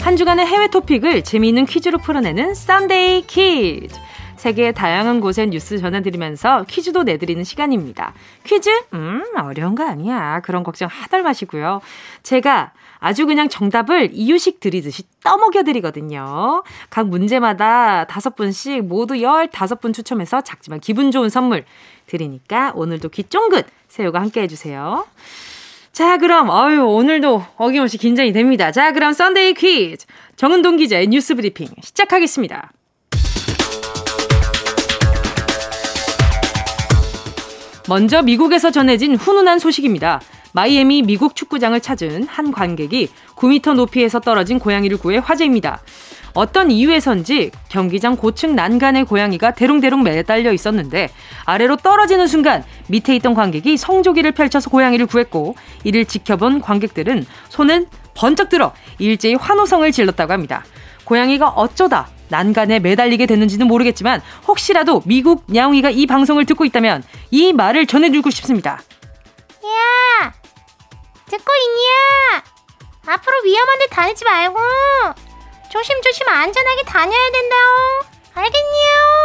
한 0.00 0.16
주간의 0.16 0.46
해외 0.46 0.66
토픽을 0.66 1.22
재미있는 1.22 1.64
퀴즈로 1.66 1.98
풀어내는 1.98 2.54
Sunday 2.54 3.22
퀴즈. 3.28 3.94
세계의 4.40 4.72
다양한 4.72 5.20
곳의 5.20 5.48
뉴스 5.48 5.76
전해드리면서 5.78 6.64
퀴즈도 6.66 7.02
내드리는 7.02 7.44
시간입니다. 7.44 8.14
퀴즈? 8.44 8.70
음, 8.94 9.22
어려운 9.36 9.74
거 9.74 9.84
아니야. 9.86 10.40
그런 10.40 10.62
걱정 10.62 10.88
하덜 10.90 11.22
마시고요. 11.22 11.82
제가 12.22 12.72
아주 13.00 13.26
그냥 13.26 13.50
정답을 13.50 14.10
이유식 14.12 14.60
드리듯이 14.60 15.02
떠먹여 15.22 15.62
드리거든요. 15.64 16.62
각 16.88 17.08
문제마다 17.08 18.04
다섯 18.04 18.34
분씩 18.34 18.86
모두 18.86 19.20
열다섯 19.20 19.78
분 19.82 19.92
추첨해서 19.92 20.40
작지만 20.40 20.80
기분 20.80 21.10
좋은 21.10 21.28
선물 21.28 21.64
드리니까 22.06 22.72
오늘도 22.74 23.10
귀 23.10 23.24
쫑긋 23.24 23.66
세우고 23.88 24.22
함께 24.22 24.40
해주세요. 24.40 25.06
자, 25.92 26.16
그럼, 26.16 26.48
어유 26.48 26.82
오늘도 26.86 27.44
어김없이 27.56 27.98
긴장이 27.98 28.32
됩니다. 28.32 28.72
자, 28.72 28.92
그럼 28.92 29.12
Sunday 29.12 29.52
퀴즈. 29.52 30.06
정은동 30.36 30.78
기자의 30.78 31.08
뉴스 31.08 31.34
브리핑 31.34 31.68
시작하겠습니다. 31.82 32.72
먼저 37.90 38.22
미국에서 38.22 38.70
전해진 38.70 39.16
훈훈한 39.16 39.58
소식입니다. 39.58 40.20
마이애미 40.52 41.02
미식 41.02 41.34
축구장을 41.34 41.80
찾은 41.80 42.22
한 42.28 42.52
관객이 42.52 43.08
9m 43.34 43.74
높이에서 43.74 44.20
떨어진 44.20 44.60
고양이를 44.60 44.96
구해 44.96 45.18
화제입니다. 45.18 45.80
어떤 46.32 46.70
이유에선지 46.70 47.50
경기장 47.68 48.14
고층 48.14 48.54
난간에 48.54 49.02
고양이가 49.02 49.54
대롱대롱 49.54 50.04
매달려 50.04 50.52
있었는데 50.52 51.10
아래로 51.46 51.78
떨어지는 51.78 52.28
순간 52.28 52.62
밑에 52.86 53.16
있던 53.16 53.34
관객이 53.34 53.76
성조기를 53.76 54.30
펼쳐서 54.32 54.70
고양이를 54.70 55.06
구했고 55.06 55.56
이를 55.82 56.04
지켜본 56.04 56.60
관객들은 56.60 57.26
손은 57.48 57.86
번쩍 58.14 58.50
들어 58.50 58.72
일제히 59.00 59.34
환호성을 59.34 59.90
질렀다고 59.90 60.32
합니다. 60.32 60.64
고양이가 61.06 61.48
어쩌다 61.48 62.06
난간에 62.30 62.78
매달리게 62.78 63.26
됐는지는 63.26 63.66
모르겠지만 63.66 64.22
혹시라도 64.48 65.02
미국 65.04 65.44
냐옹이가 65.48 65.90
이 65.90 66.06
방송을 66.06 66.46
듣고 66.46 66.64
있다면 66.64 67.02
이 67.30 67.52
말을 67.52 67.86
전해주고 67.86 68.30
싶습니다. 68.30 68.80
야! 69.64 70.32
듣고 71.26 71.52
있냐? 71.62 72.42
앞으로 73.14 73.36
위험한 73.44 73.78
데 73.78 73.86
다니지 73.90 74.24
말고 74.24 74.58
조심조심 75.70 76.28
안전하게 76.28 76.82
다녀야 76.84 77.30
된다. 77.30 77.56
알겠냐? 78.34 79.19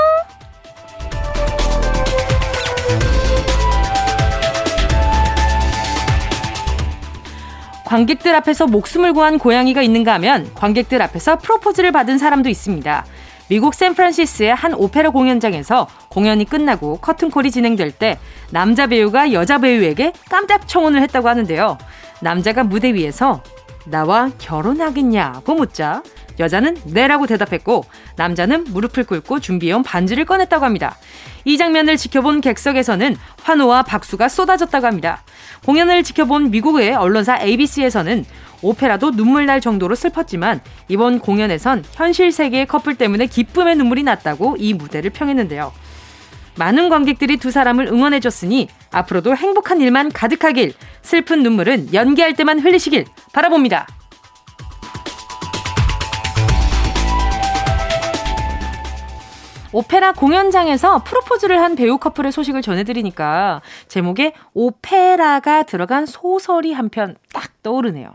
관객들 7.95 8.35
앞에서 8.35 8.67
목숨을 8.67 9.13
구한 9.13 9.39
고양이가 9.39 9.81
있는가 9.81 10.15
하면 10.15 10.53
관객들 10.53 11.01
앞에서 11.01 11.37
프로포즈를 11.37 11.93
받은 11.93 12.17
사람도 12.17 12.49
있습니다. 12.49 13.05
미국 13.47 13.73
샌프란시스의 13.73 14.53
한 14.53 14.73
오페라 14.73 15.11
공연장에서 15.11 15.87
공연이 16.09 16.43
끝나고 16.43 16.97
커튼콜이 16.97 17.51
진행될 17.51 17.91
때 17.91 18.19
남자 18.51 18.87
배우가 18.87 19.31
여자 19.31 19.59
배우에게 19.59 20.11
깜짝 20.29 20.67
청혼을 20.67 21.01
했다고 21.03 21.29
하는데요. 21.29 21.77
남자가 22.19 22.65
무대 22.65 22.93
위에서 22.93 23.41
나와 23.85 24.29
결혼하겠냐고 24.39 25.53
묻자 25.53 26.03
여자는 26.39 26.77
네라고 26.85 27.27
대답했고 27.27 27.85
남자는 28.15 28.65
무릎을 28.65 29.05
꿇고 29.05 29.39
준비해온 29.39 29.83
반지를 29.83 30.25
꺼냈다고 30.25 30.65
합니다. 30.65 30.97
이 31.45 31.57
장면을 31.57 31.97
지켜본 31.97 32.41
객석에서는 32.41 33.15
환호와 33.43 33.83
박수가 33.83 34.29
쏟아졌다고 34.29 34.85
합니다. 34.87 35.23
공연을 35.65 36.03
지켜본 36.03 36.51
미국의 36.51 36.93
언론사 36.93 37.39
ABC에서는 37.41 38.25
오페라도 38.61 39.11
눈물 39.11 39.45
날 39.45 39.61
정도로 39.61 39.95
슬펐지만 39.95 40.61
이번 40.87 41.19
공연에선 41.19 41.83
현실 41.91 42.31
세계의 42.31 42.65
커플 42.65 42.95
때문에 42.95 43.27
기쁨의 43.27 43.75
눈물이 43.75 44.03
났다고 44.03 44.57
이 44.59 44.73
무대를 44.73 45.11
평했는데요. 45.11 45.71
많은 46.57 46.89
관객들이 46.89 47.37
두 47.37 47.51
사람을 47.51 47.87
응원해줬으니 47.87 48.69
앞으로도 48.91 49.35
행복한 49.35 49.81
일만 49.81 50.11
가득하길 50.11 50.73
슬픈 51.01 51.43
눈물은 51.43 51.93
연기할 51.93 52.33
때만 52.33 52.59
흘리시길 52.59 53.05
바라봅니다. 53.33 53.87
오페라 59.75 60.13
공연장에서 60.13 61.03
프로포즈를 61.03 61.59
한 61.61 61.75
배우 61.75 61.97
커플의 61.97 62.31
소식을 62.31 62.61
전해드리니까 62.61 63.61
제목에 63.89 64.31
오페라가 64.53 65.63
들어간 65.63 66.05
소설이 66.05 66.71
한 66.71 66.87
편 66.89 67.17
딱 67.33 67.61
떠오르네요. 67.61 68.09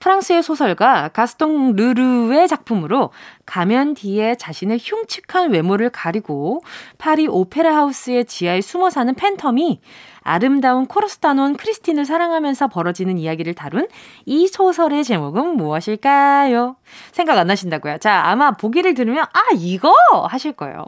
프랑스의 0.00 0.42
소설가 0.42 1.08
가스통 1.08 1.76
르르의 1.76 2.48
작품으로 2.48 3.10
가면 3.46 3.94
뒤에 3.94 4.34
자신의 4.34 4.78
흉측한 4.82 5.52
외모를 5.52 5.90
가리고 5.90 6.62
파리 6.98 7.28
오페라 7.28 7.76
하우스의 7.76 8.24
지하에 8.24 8.62
숨어 8.62 8.90
사는 8.90 9.14
팬텀이 9.14 9.78
아름다운 10.22 10.86
코러스타논 10.86 11.56
크리스틴을 11.56 12.04
사랑하면서 12.04 12.68
벌어지는 12.68 13.18
이야기를 13.18 13.54
다룬 13.54 13.88
이 14.26 14.46
소설의 14.48 15.04
제목은 15.04 15.56
무엇일까요? 15.56 16.76
생각 17.12 17.38
안 17.38 17.46
나신다고요? 17.46 17.98
자, 17.98 18.22
아마 18.26 18.52
보기를 18.52 18.94
들으면, 18.94 19.24
아, 19.24 19.40
이거! 19.56 19.94
하실 20.28 20.52
거예요. 20.52 20.84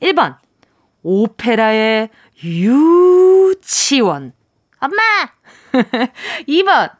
1번, 0.00 0.36
오페라의 1.02 2.08
유치원. 2.42 4.32
엄마! 4.80 4.96
2번, 6.48 6.90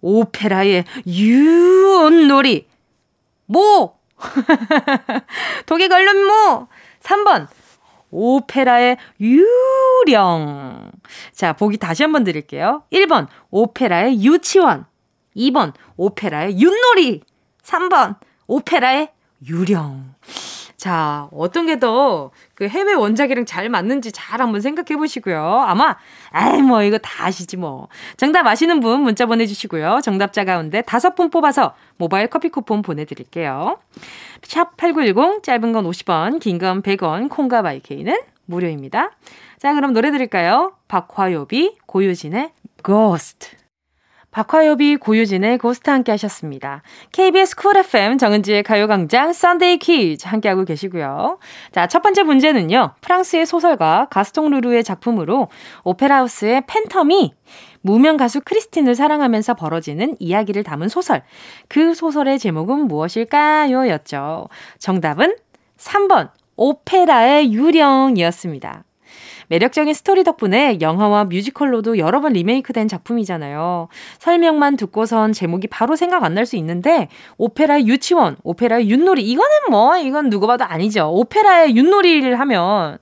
오페라의 0.00 0.84
유온놀이. 1.06 2.66
모! 3.46 3.94
독에 5.66 5.88
걸린 5.88 6.26
모! 6.26 6.68
3번, 7.00 7.48
오페라의 8.10 8.96
유령. 9.20 10.92
자, 11.32 11.52
보기 11.52 11.78
다시 11.78 12.02
한번 12.02 12.24
드릴게요. 12.24 12.84
1번, 12.92 13.28
오페라의 13.50 14.22
유치원. 14.22 14.86
2번, 15.36 15.72
오페라의 15.96 16.60
윷놀이. 16.60 17.22
3번, 17.62 18.16
오페라의 18.46 19.10
유령. 19.46 20.14
자, 20.80 21.28
어떤 21.32 21.66
게 21.66 21.76
더 21.76 22.30
그 22.54 22.66
해외 22.66 22.94
원작이랑 22.94 23.44
잘 23.44 23.68
맞는지 23.68 24.12
잘 24.12 24.40
한번 24.40 24.62
생각해 24.62 24.96
보시고요. 24.98 25.38
아마, 25.66 25.96
아이, 26.30 26.62
뭐, 26.62 26.82
이거 26.82 26.96
다 26.96 27.26
아시지 27.26 27.58
뭐. 27.58 27.88
정답 28.16 28.46
아시는 28.46 28.80
분 28.80 29.02
문자 29.02 29.26
보내주시고요. 29.26 30.00
정답자 30.02 30.44
가운데 30.44 30.80
다섯 30.82 31.14
분 31.14 31.28
뽑아서 31.28 31.74
모바일 31.98 32.28
커피 32.28 32.48
쿠폰 32.48 32.80
보내드릴게요. 32.80 33.78
샵 34.42 34.76
8910, 34.78 35.42
짧은 35.42 35.72
건 35.72 35.84
50원, 35.84 36.40
긴 36.40 36.58
건 36.58 36.80
100원, 36.82 37.28
콩과 37.28 37.60
마이케이는 37.60 38.18
무료입니다. 38.46 39.10
자, 39.58 39.74
그럼 39.74 39.92
노래 39.92 40.10
들을까요? 40.10 40.72
박화요비, 40.88 41.76
고유진의 41.86 42.52
Ghost. 42.84 43.59
박화요비 44.30 44.96
고유진의 44.96 45.58
Ghost 45.58 45.90
함께 45.90 46.12
하셨습니다. 46.12 46.82
KBS 47.12 47.56
Cool 47.56 47.76
FM 47.78 48.18
정은지의 48.18 48.62
가요광장 48.62 49.32
Sunday 49.32 49.78
퀴즈 49.78 50.26
함께하고 50.26 50.64
계시고요. 50.64 51.38
자, 51.72 51.86
첫 51.88 52.02
번째 52.02 52.22
문제는요. 52.22 52.94
프랑스의 53.00 53.46
소설가 53.46 54.06
가스통 54.10 54.50
르루의 54.50 54.84
작품으로 54.84 55.48
오페라하우스의 55.84 56.62
Phantom이 56.62 57.32
무명 57.82 58.16
가수 58.16 58.40
크리스틴을 58.40 58.94
사랑하면서 58.94 59.54
벌어지는 59.54 60.16
이야기를 60.18 60.62
담은 60.62 60.88
소설. 60.88 61.22
그 61.68 61.94
소설의 61.94 62.38
제목은 62.38 62.86
무엇일까요? 62.86 63.88
였죠. 63.88 64.48
정답은 64.78 65.34
3번 65.76 66.30
오페라의 66.56 67.52
유령이었습니다. 67.52 68.84
매력적인 69.50 69.92
스토리 69.94 70.22
덕분에 70.22 70.78
영화와 70.80 71.24
뮤지컬로도 71.24 71.98
여러 71.98 72.20
번 72.20 72.32
리메이크된 72.34 72.86
작품이잖아요. 72.86 73.88
설명만 74.20 74.76
듣고선 74.76 75.32
제목이 75.32 75.66
바로 75.66 75.96
생각 75.96 76.22
안 76.24 76.34
날 76.34 76.46
수 76.46 76.54
있는데 76.56 77.08
오페라의 77.36 77.88
유치원, 77.88 78.36
오페라의 78.44 78.88
윷놀이 78.88 79.22
이거는 79.28 79.50
뭐 79.70 79.96
이건 79.98 80.30
누가 80.30 80.46
봐도 80.46 80.64
아니죠. 80.64 81.10
오페라의 81.12 81.76
윷놀이를 81.76 82.38
하면 82.38 82.98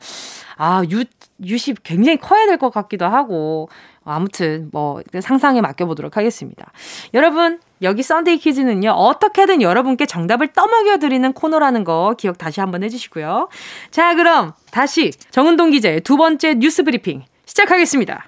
아, 0.57 0.83
유, 0.91 1.05
윷이 1.45 1.75
굉장히 1.85 2.17
커야 2.19 2.47
될 2.47 2.57
것 2.57 2.71
같기도 2.71 3.05
하고 3.05 3.69
아무튼 4.11 4.69
뭐 4.73 5.03
상상에 5.21 5.61
맡겨보도록 5.61 6.17
하겠습니다. 6.17 6.73
여러분 7.15 7.61
여기 7.83 8.03
Sunday 8.03 8.39
퀴즈는요 8.39 8.91
어떻게든 8.91 9.63
여러분께 9.63 10.07
정답을 10.07 10.49
떠먹여 10.49 10.99
드리는 10.99 11.33
코너라는 11.33 11.85
거 11.85 12.15
기억 12.19 12.39
다시 12.39 12.61
한번 12.61 12.83
해주시고요. 12.83 13.49
자 13.91 14.15
그럼 14.15 14.53
다시 14.71 15.11
정은동 15.31 15.71
기자의 15.71 16.01
두 16.01 16.17
번째 16.17 16.55
뉴스 16.55 16.83
브리핑 16.83 17.25
시작하겠습니다. 17.47 18.27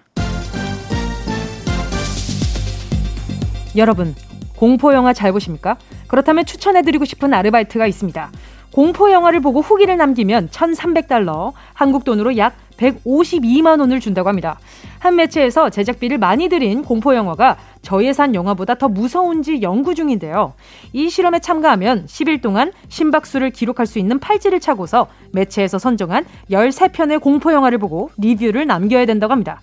여러분 3.77 4.15
공포 4.57 4.93
영화 4.93 5.13
잘 5.13 5.33
보십니까? 5.33 5.79
그렇다면 6.07 6.45
추천해드리고 6.45 7.05
싶은 7.05 7.33
아르바이트가 7.33 7.87
있습니다. 7.87 8.31
공포 8.73 9.11
영화를 9.11 9.41
보고 9.41 9.61
후기를 9.61 9.97
남기면 9.97 10.49
1,300달러, 10.51 11.53
한국 11.73 12.05
돈으로 12.05 12.37
약 12.37 12.57
152만 12.81 13.81
원을 13.81 14.01
준다고 14.01 14.29
합니다. 14.29 14.59
한 14.99 15.17
매체에서 15.17 15.71
제작비를 15.71 16.19
많이 16.19 16.49
들인 16.49 16.83
공포 16.83 17.15
영화가 17.15 17.57
저예산 17.83 18.35
영화보다 18.35 18.75
더 18.75 18.89
무서운지 18.89 19.63
연구 19.63 19.95
중인데요. 19.95 20.55
이 20.93 21.09
실험에 21.09 21.39
참가하면 21.41 22.07
10일 22.07 22.43
동안 22.43 22.73
심박수를 22.89 23.51
기록할 23.51 23.87
수 23.87 23.99
있는 23.99 24.19
팔찌를 24.19 24.61
차고서 24.61 25.07
매체에서 25.33 25.79
선정한 25.79 26.25
13편의 26.51 27.21
공포 27.21 27.53
영화를 27.53 27.79
보고 27.79 28.11
리뷰를 28.19 28.67
남겨야 28.67 29.07
된다고 29.07 29.33
합니다. 29.33 29.61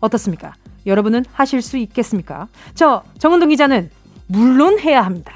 어떻습니까? 0.00 0.54
여러분은 0.86 1.24
하실 1.32 1.62
수 1.62 1.76
있겠습니까? 1.76 2.48
저 2.74 3.02
정은동 3.18 3.50
기자는 3.50 3.90
물론 4.26 4.78
해야 4.80 5.02
합니다. 5.02 5.32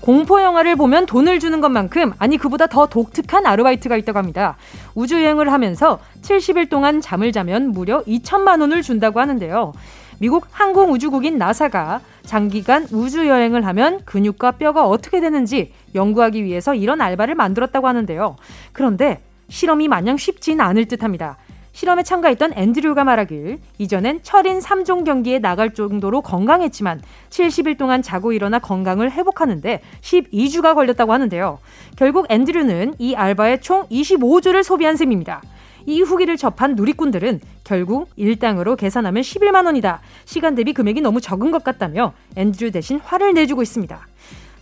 공포 0.00 0.40
영화를 0.40 0.76
보면 0.76 1.06
돈을 1.06 1.40
주는 1.40 1.60
것만큼 1.60 2.12
아니 2.18 2.38
그보다 2.38 2.66
더 2.66 2.86
독특한 2.86 3.46
아르바이트가 3.46 3.96
있다고 3.96 4.18
합니다. 4.18 4.56
우주 4.94 5.22
여행을 5.22 5.52
하면서 5.52 5.98
70일 6.22 6.68
동안 6.70 7.00
잠을 7.00 7.32
자면 7.32 7.72
무려 7.72 8.02
2천만 8.04 8.60
원을 8.60 8.82
준다고 8.82 9.20
하는데요. 9.20 9.72
미국 10.18 10.46
항공우주국인 10.50 11.38
나사가 11.38 12.00
장기간 12.24 12.86
우주 12.92 13.26
여행을 13.26 13.66
하면 13.66 14.00
근육과 14.04 14.52
뼈가 14.52 14.86
어떻게 14.86 15.20
되는지 15.20 15.72
연구하기 15.94 16.44
위해서 16.44 16.74
이런 16.74 17.00
알바를 17.00 17.34
만들었다고 17.34 17.88
하는데요. 17.88 18.36
그런데 18.72 19.22
실험이 19.48 19.88
마냥 19.88 20.16
쉽진 20.16 20.60
않을 20.60 20.86
듯합니다. 20.86 21.38
실험에 21.72 22.02
참가했던 22.02 22.52
앤드류가 22.54 23.04
말하길 23.04 23.58
이전엔 23.78 24.20
철인 24.22 24.58
3종 24.58 25.04
경기에 25.04 25.38
나갈 25.38 25.72
정도로 25.72 26.20
건강했지만 26.22 27.00
70일 27.30 27.78
동안 27.78 28.02
자고 28.02 28.32
일어나 28.32 28.58
건강을 28.58 29.12
회복하는데 29.12 29.80
12주가 30.00 30.74
걸렸다고 30.74 31.12
하는데요. 31.12 31.58
결국 31.96 32.26
앤드류는 32.28 32.94
이 32.98 33.14
알바에 33.14 33.60
총 33.60 33.86
25주를 33.88 34.62
소비한 34.62 34.96
셈입니다. 34.96 35.42
이 35.86 36.02
후기를 36.02 36.36
접한 36.36 36.74
누리꾼들은 36.74 37.40
결국 37.64 38.10
일당으로 38.16 38.76
계산하면 38.76 39.22
11만 39.22 39.64
원이다. 39.64 40.00
시간 40.24 40.54
대비 40.54 40.72
금액이 40.72 41.00
너무 41.00 41.20
적은 41.20 41.50
것 41.50 41.64
같다며 41.64 42.12
앤드류 42.36 42.70
대신 42.72 43.00
화를 43.00 43.32
내주고 43.34 43.62
있습니다. 43.62 44.06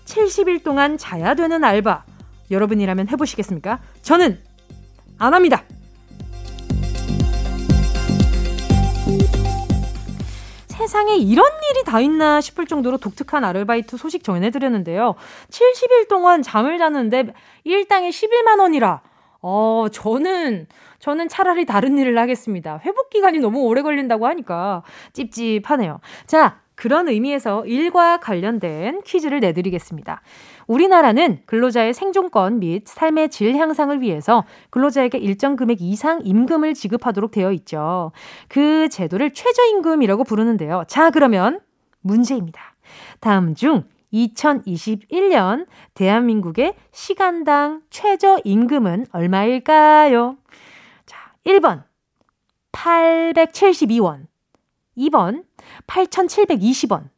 70일 0.04 0.62
동안 0.62 0.96
자야 0.96 1.34
되는 1.34 1.64
알바. 1.64 2.04
여러분이라면 2.50 3.08
해보시겠습니까? 3.08 3.80
저는 4.02 4.38
안 5.18 5.34
합니다. 5.34 5.64
세상에 10.78 11.16
이런 11.16 11.50
일이 11.70 11.82
다 11.84 12.00
있나 12.00 12.40
싶을 12.40 12.66
정도로 12.66 12.98
독특한 12.98 13.44
아르바이트 13.44 13.96
소식 13.96 14.22
전해드렸는데요. 14.22 15.16
70일 15.50 16.08
동안 16.08 16.40
잠을 16.40 16.78
자는데 16.78 17.34
일당에 17.64 18.10
11만 18.10 18.60
원이라. 18.60 19.00
어, 19.42 19.86
저는, 19.90 20.68
저는 21.00 21.28
차라리 21.28 21.66
다른 21.66 21.98
일을 21.98 22.16
하겠습니다. 22.16 22.80
회복 22.84 23.10
기간이 23.10 23.40
너무 23.40 23.62
오래 23.62 23.82
걸린다고 23.82 24.28
하니까 24.28 24.84
찝찝하네요. 25.14 25.98
자, 26.26 26.60
그런 26.76 27.08
의미에서 27.08 27.66
일과 27.66 28.18
관련된 28.18 29.02
퀴즈를 29.02 29.40
내드리겠습니다. 29.40 30.22
우리나라는 30.68 31.40
근로자의 31.46 31.94
생존권 31.94 32.60
및 32.60 32.86
삶의 32.86 33.30
질 33.30 33.56
향상을 33.56 34.00
위해서 34.00 34.44
근로자에게 34.70 35.18
일정 35.18 35.56
금액 35.56 35.80
이상 35.80 36.20
임금을 36.22 36.74
지급하도록 36.74 37.30
되어 37.30 37.52
있죠. 37.52 38.12
그 38.48 38.88
제도를 38.90 39.32
최저임금이라고 39.32 40.24
부르는데요. 40.24 40.84
자, 40.86 41.10
그러면 41.10 41.60
문제입니다. 42.02 42.76
다음 43.20 43.54
중 43.54 43.84
2021년 44.12 45.66
대한민국의 45.94 46.74
시간당 46.92 47.82
최저임금은 47.90 49.06
얼마일까요? 49.12 50.36
자, 51.06 51.32
1번 51.46 51.84
872원, 52.72 54.26
2번 54.98 55.44
8,720원, 55.86 57.08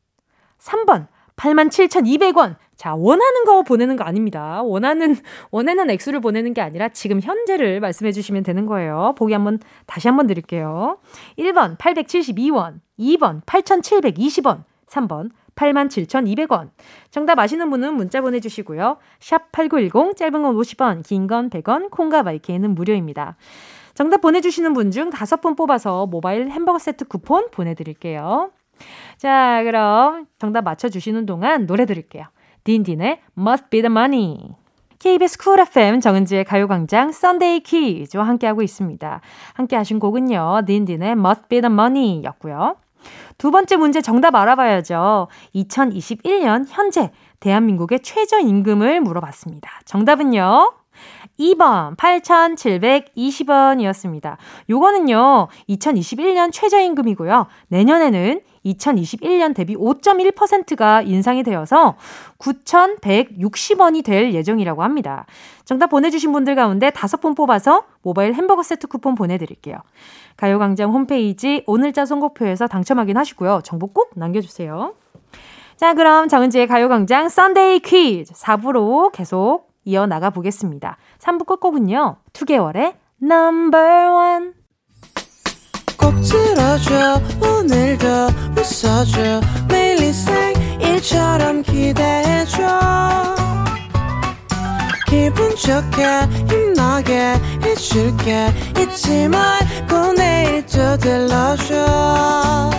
3번 0.59 1.09
87,200원. 1.37 2.57
자, 2.81 2.95
원하는 2.95 3.45
거 3.45 3.61
보내는 3.63 3.97
거 3.97 4.05
아닙니다. 4.05 4.63
원하는, 4.63 5.15
원하는 5.51 5.91
액수를 5.91 6.21
보내는 6.21 6.55
게 6.55 6.63
아니라 6.63 6.89
지금 6.89 7.21
현재를 7.21 7.79
말씀해 7.79 8.11
주시면 8.11 8.43
되는 8.43 8.65
거예요. 8.65 9.15
보기 9.19 9.35
한번, 9.35 9.59
다시 9.85 10.09
한번 10.09 10.27
드릴게요. 10.27 10.97
1번 11.39 11.77
872원, 11.77 12.81
2번 12.99 13.45
8720원, 13.45 14.65
3번 14.87 15.29
87,200원. 15.57 16.71
정답 17.11 17.39
아시는 17.39 17.69
분은 17.69 17.93
문자 17.93 18.23
보내주시고요. 18.23 18.97
샵 19.19 19.53
8910, 19.53 20.17
짧은 20.17 20.41
건 20.41 20.57
50원, 20.57 21.07
긴 21.07 21.27
건 21.27 21.51
100원, 21.51 21.91
콩과 21.91 22.23
마이케이는 22.23 22.75
무료입니다. 22.75 23.37
정답 23.93 24.23
보내주시는 24.23 24.73
분 24.73 24.91
중 24.91 25.11
다섯 25.11 25.43
분 25.43 25.55
뽑아서 25.55 26.07
모바일 26.07 26.49
햄버거 26.49 26.79
세트 26.79 27.05
쿠폰 27.09 27.51
보내드릴게요. 27.51 28.53
자, 29.19 29.61
그럼 29.65 30.25
정답 30.39 30.63
맞춰주시는 30.63 31.27
동안 31.27 31.67
노래 31.67 31.85
들을게요. 31.85 32.25
딘딘의 32.65 33.21
Must 33.39 33.67
Be 33.71 33.83
The 33.83 33.91
Money. 33.91 34.55
KBS 34.99 35.39
쿨 35.39 35.61
FM 35.61 36.01
정은지의 36.01 36.45
가요광장 36.45 37.13
Sunday 37.13 37.61
퀴즈와 37.61 38.27
함께하고 38.27 38.63
있습니다. 38.63 39.21
함께 39.55 39.77
하신 39.77 39.99
곡은요. 39.99 40.63
딘딘의 40.67 41.13
Must 41.13 41.49
Be 41.49 41.61
The 41.63 41.73
Money 41.73 42.23
였고요. 42.25 42.77
두 43.39 43.51
번째 43.51 43.77
문제 43.77 44.03
정답 44.03 44.35
알아봐야죠. 44.35 45.29
2021년 45.55 46.67
현재 46.69 47.11
대한민국의 47.41 48.01
최저임금을 48.01 49.01
물어봤습니다. 49.01 49.71
정답은요. 49.87 50.80
2번 51.41 51.97
8,720원이었습니다. 51.97 54.37
요거는요. 54.69 55.49
2021년 55.69 56.53
최저임금이고요. 56.53 57.47
내년에는 57.69 58.41
2021년 58.65 59.55
대비 59.55 59.75
5.1%가 59.75 61.03
인상이 61.03 61.43
되어서 61.43 61.97
9,160원이 62.39 64.05
될 64.05 64.33
예정이라고 64.35 64.83
합니다. 64.83 65.25
정답 65.65 65.89
보내주신 65.89 66.33
분들 66.33 66.55
가운데 66.55 66.91
5분 66.91 67.35
뽑아서 67.37 67.85
모바일 68.03 68.35
햄버거 68.35 68.63
세트 68.63 68.89
쿠폰 68.89 69.15
보내드릴게요. 69.15 69.79
가요광장 70.37 70.93
홈페이지 70.93 71.65
오늘자 71.67 72.05
선곡표에서 72.05 72.67
당첨 72.67 72.99
확인하시고요. 72.99 73.63
정보 73.65 73.87
꼭 73.87 74.11
남겨주세요. 74.15 74.95
자, 75.77 75.95
그럼 75.95 76.29
정은지의 76.29 76.67
가요광장 76.67 77.31
Sunday 77.31 77.81
퀴즈 77.81 78.35
4부로 78.35 79.11
계속 79.13 79.70
이어나가 79.85 80.31
보겠습니다. 80.31 80.97
3부 81.19 81.47
끝곡은요. 81.47 82.17
2개월의 82.33 82.95
Number 83.23 84.11
One. 84.13 84.53
꼭 85.99 86.15
들어줘. 86.23 87.21
오늘도 87.41 88.07
웃어줘. 88.57 89.41
매일 89.69 90.03
일상일처럼 90.03 91.63
기대해줘. 91.63 92.63
기분 95.07 95.51
좋게 95.57 96.27
힘나게 96.49 97.35
해줄게. 97.65 98.49
잊지 98.79 99.29
말고 99.29 100.13
내일 100.17 100.65
또 100.67 100.97
들러줘. 100.97 102.71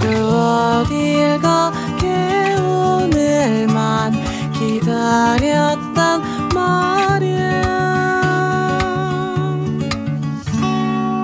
또 0.00 0.08
어딜 0.08 1.40
가게 1.40 2.54
오늘만 2.60 4.26
말이야 5.36 5.75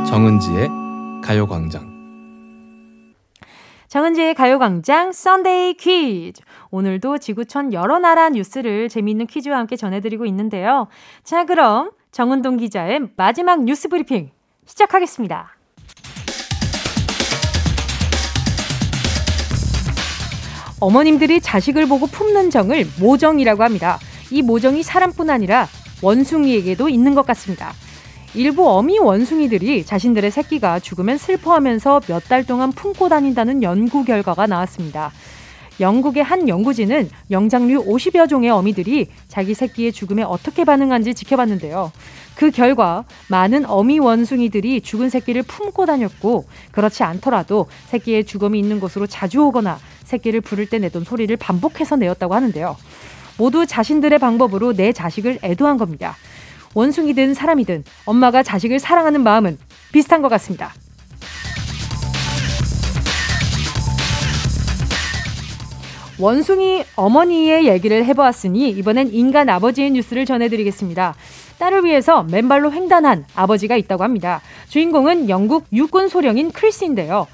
정은지의 0.08 0.68
가요광장 1.24 1.90
정은지의 3.88 4.34
가요광장 4.34 5.12
Sunday 5.12 5.74
퀴즈. 5.74 6.40
오늘도 6.70 7.18
지구촌 7.18 7.72
여러 7.72 7.98
나라 7.98 8.28
뉴스를 8.28 8.88
재미있는 8.88 9.26
퀴즈와 9.26 9.58
함께 9.58 9.76
전해드리고 9.76 10.24
있는데요. 10.26 10.88
자, 11.24 11.44
그럼 11.44 11.90
정은동 12.10 12.58
기자의 12.58 13.08
마지막 13.16 13.64
뉴스 13.64 13.88
브리핑 13.88 14.30
시작하겠습니다. 14.66 15.56
어머님들이 20.80 21.40
자식을 21.40 21.86
보고 21.86 22.06
품는 22.06 22.50
정을 22.50 22.86
모정이라고 22.98 23.62
합니다. 23.62 23.98
이 24.32 24.40
모정이 24.40 24.82
사람뿐 24.82 25.28
아니라 25.28 25.68
원숭이에게도 26.02 26.88
있는 26.88 27.14
것 27.14 27.26
같습니다. 27.26 27.72
일부 28.34 28.66
어미 28.66 28.98
원숭이들이 28.98 29.84
자신들의 29.84 30.30
새끼가 30.30 30.80
죽으면 30.80 31.18
슬퍼하면서 31.18 32.00
몇 32.08 32.22
달 32.28 32.46
동안 32.46 32.72
품고 32.72 33.10
다닌다는 33.10 33.62
연구 33.62 34.04
결과가 34.04 34.46
나왔습니다. 34.46 35.12
영국의 35.80 36.22
한 36.22 36.48
연구진은 36.48 37.10
영장류 37.30 37.84
50여 37.86 38.28
종의 38.28 38.50
어미들이 38.50 39.08
자기 39.28 39.52
새끼의 39.52 39.92
죽음에 39.92 40.22
어떻게 40.22 40.64
반응한지 40.64 41.12
지켜봤는데요. 41.14 41.92
그 42.34 42.50
결과 42.50 43.04
많은 43.28 43.66
어미 43.66 43.98
원숭이들이 43.98 44.80
죽은 44.80 45.10
새끼를 45.10 45.42
품고 45.42 45.84
다녔고 45.84 46.44
그렇지 46.70 47.02
않더라도 47.02 47.66
새끼의 47.88 48.24
죽음이 48.24 48.58
있는 48.58 48.80
곳으로 48.80 49.06
자주 49.06 49.42
오거나 49.42 49.78
새끼를 50.04 50.40
부를 50.40 50.66
때 50.66 50.78
내던 50.78 51.04
소리를 51.04 51.34
반복해서 51.36 51.96
내었다고 51.96 52.34
하는데요. 52.34 52.76
모두 53.38 53.66
자신들의 53.66 54.18
방법으로 54.18 54.74
내 54.74 54.92
자식을 54.92 55.38
애도한 55.42 55.78
겁니다. 55.78 56.16
원숭이든 56.74 57.34
사람이든 57.34 57.84
엄마가 58.06 58.42
자식을 58.42 58.78
사랑하는 58.78 59.22
마음은 59.22 59.58
비슷한 59.92 60.22
것 60.22 60.28
같습니다. 60.28 60.72
원숭이 66.18 66.84
어머니의 66.94 67.66
얘기를 67.66 68.04
해보았으니 68.04 68.70
이번엔 68.70 69.12
인간 69.12 69.48
아버지의 69.48 69.90
뉴스를 69.90 70.24
전해드리겠습니다. 70.24 71.14
딸을 71.58 71.84
위해서 71.84 72.22
맨발로 72.22 72.72
횡단한 72.72 73.24
아버지가 73.34 73.76
있다고 73.76 74.04
합니다. 74.04 74.40
주인공은 74.68 75.28
영국 75.28 75.66
육군 75.72 76.08
소령인 76.08 76.52
크리스인데요. 76.52 77.26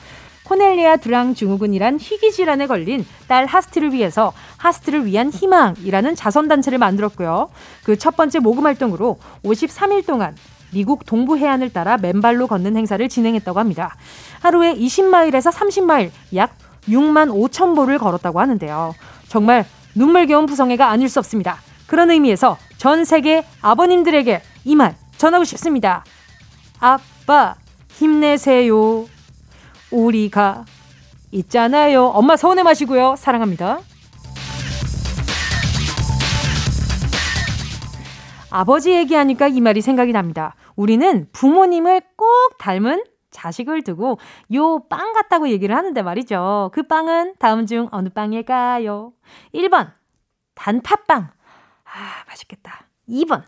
코넬리아 0.48 0.96
드랑 0.96 1.34
증후군이란 1.34 1.98
희귀 2.00 2.32
질환에 2.32 2.66
걸린 2.66 3.04
딸 3.26 3.44
하스트를 3.44 3.92
위해서 3.92 4.32
하스트를 4.56 5.04
위한 5.04 5.30
희망이라는 5.30 6.14
자선단체를 6.14 6.78
만들었고요. 6.78 7.50
그 7.84 7.98
첫 7.98 8.16
번째 8.16 8.38
모금 8.38 8.64
활동으로 8.64 9.18
53일 9.44 10.06
동안 10.06 10.34
미국 10.72 11.04
동부 11.04 11.36
해안을 11.36 11.72
따라 11.72 11.96
맨발로 11.98 12.46
걷는 12.46 12.76
행사를 12.76 13.06
진행했다고 13.08 13.58
합니다. 13.58 13.96
하루에 14.40 14.74
20마일에서 14.74 15.52
30마일 15.52 16.10
약 16.34 16.56
6만 16.88 17.28
5천 17.30 17.74
보를 17.74 17.98
걸었다고 17.98 18.40
하는데요. 18.40 18.94
정말 19.28 19.66
눈물겨운 19.94 20.46
부성애가 20.46 20.88
아닐 20.88 21.08
수 21.10 21.18
없습니다. 21.18 21.58
그런 21.86 22.10
의미에서 22.10 22.56
전 22.78 23.04
세계 23.04 23.44
아버님들에게 23.60 24.40
이 24.64 24.74
말 24.76 24.94
전하고 25.18 25.44
싶습니다. 25.44 26.04
아빠 26.78 27.56
힘내세요. 27.90 29.06
우리가 29.90 30.64
있잖아요. 31.30 32.06
엄마 32.06 32.36
서운해 32.36 32.62
마시고요. 32.62 33.16
사랑합니다. 33.16 33.80
아버지 38.50 38.92
얘기하니까 38.92 39.48
이 39.48 39.60
말이 39.60 39.80
생각이 39.82 40.12
납니다. 40.12 40.54
우리는 40.74 41.28
부모님을 41.32 42.00
꼭 42.16 42.26
닮은 42.58 43.04
자식을 43.30 43.82
두고 43.82 44.18
요 44.54 44.78
빵 44.88 45.12
같다고 45.12 45.48
얘기를 45.50 45.76
하는데 45.76 46.00
말이죠. 46.02 46.70
그 46.72 46.82
빵은 46.84 47.34
다음 47.38 47.66
중 47.66 47.88
어느 47.90 48.08
빵일까요? 48.08 49.12
1번 49.54 49.92
단팥빵. 50.54 51.28
아, 51.84 52.24
맛있겠다. 52.26 52.86
2번 53.08 53.42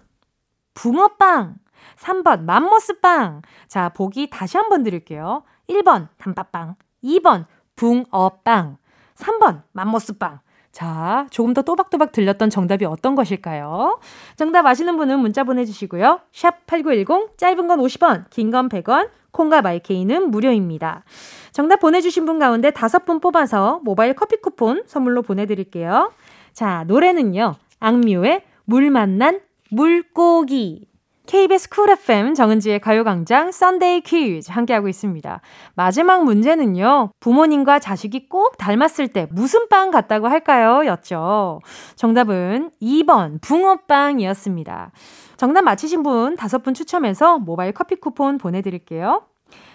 붕어빵. 0.75 1.57
3번 1.99 2.43
맘모스빵. 2.43 3.43
자, 3.69 3.89
보기 3.89 4.29
다시 4.31 4.59
한번 4.59 4.83
드릴게요. 4.83 5.45
1번 5.71 6.09
단팥빵, 6.19 6.75
2번 7.05 7.47
붕어빵, 7.77 8.77
3번 9.15 9.63
맘모스빵. 9.73 10.41
자, 10.73 11.27
조금 11.31 11.53
더 11.53 11.63
또박또박 11.63 12.13
들렸던 12.13 12.49
정답이 12.51 12.85
어떤 12.85 13.15
것일까요? 13.17 13.99
정답 14.37 14.67
아시는 14.67 14.97
분은 14.97 15.19
문자 15.19 15.43
보내주시고요. 15.45 16.21
샵 16.33 16.67
8910, 16.67 17.37
짧은 17.39 17.67
건 17.67 17.81
50원, 17.81 18.31
긴 18.31 18.51
건 18.51 18.69
100원, 18.69 19.11
콩과 19.33 19.63
마이케이는 19.63 20.31
무료입니다. 20.31 21.05
정답 21.53 21.81
보내주신 21.81 22.25
분 22.25 22.39
가운데 22.39 22.71
다섯 22.71 23.05
분 23.05 23.21
뽑아서 23.21 23.81
모바일 23.85 24.15
커피 24.15 24.37
쿠폰 24.37 24.85
선물로 24.87 25.23
보내드릴게요. 25.23 26.13
자, 26.53 26.85
노래는요. 26.87 27.55
악뮤의 27.81 28.43
물 28.65 28.91
만난 28.91 29.41
물고기. 29.71 30.90
KBS 31.31 31.69
쿨 31.69 31.91
FM 31.91 32.35
정은지의 32.35 32.81
가요광장 32.81 33.53
Sunday 33.53 34.01
퀴즈 34.01 34.51
함께하고 34.51 34.89
있습니다. 34.89 35.41
마지막 35.77 36.25
문제는요. 36.25 37.13
부모님과 37.21 37.79
자식이 37.79 38.29
꼭 38.29 38.57
닮았을 38.57 39.07
때 39.07 39.29
무슨 39.31 39.69
빵 39.69 39.93
같다고 39.93 40.27
할까요? 40.27 40.85
였죠. 40.85 41.61
정답은 41.95 42.73
2번 42.83 43.41
붕어빵이었습니다. 43.43 44.91
정답 45.37 45.63
맞히신 45.63 46.03
분 46.03 46.35
5분 46.35 46.75
추첨해서 46.75 47.39
모바일 47.39 47.71
커피 47.71 47.95
쿠폰 47.95 48.37
보내드릴게요. 48.37 49.23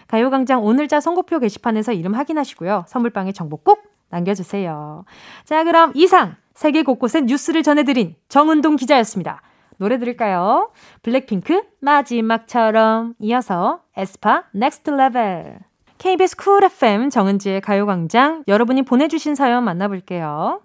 가요광장 0.09 0.61
오늘자 0.61 0.99
선고표 0.99 1.39
게시판에서 1.39 1.93
이름 1.93 2.15
확인하시고요. 2.15 2.83
선물방에 2.89 3.31
정보 3.31 3.55
꼭 3.55 3.81
남겨주세요. 4.09 5.05
자, 5.45 5.63
그럼 5.63 5.93
이상 5.95 6.35
세계 6.53 6.83
곳곳의 6.83 7.21
뉴스를 7.21 7.63
전해드린 7.63 8.17
정은동 8.27 8.75
기자였습니다. 8.75 9.41
노래 9.77 9.97
들을까요? 9.99 10.71
블랙핑크 11.03 11.63
마지막처럼 11.79 13.15
이어서 13.19 13.81
에스파 13.97 14.43
Next 14.51 14.91
Level 14.91 15.59
KBS 15.97 16.35
쿨 16.37 16.63
FM 16.63 17.09
정은지의 17.09 17.61
가요광장 17.61 18.43
여러분이 18.47 18.83
보내주신 18.83 19.35
사연 19.35 19.63
만나볼게요. 19.63 20.61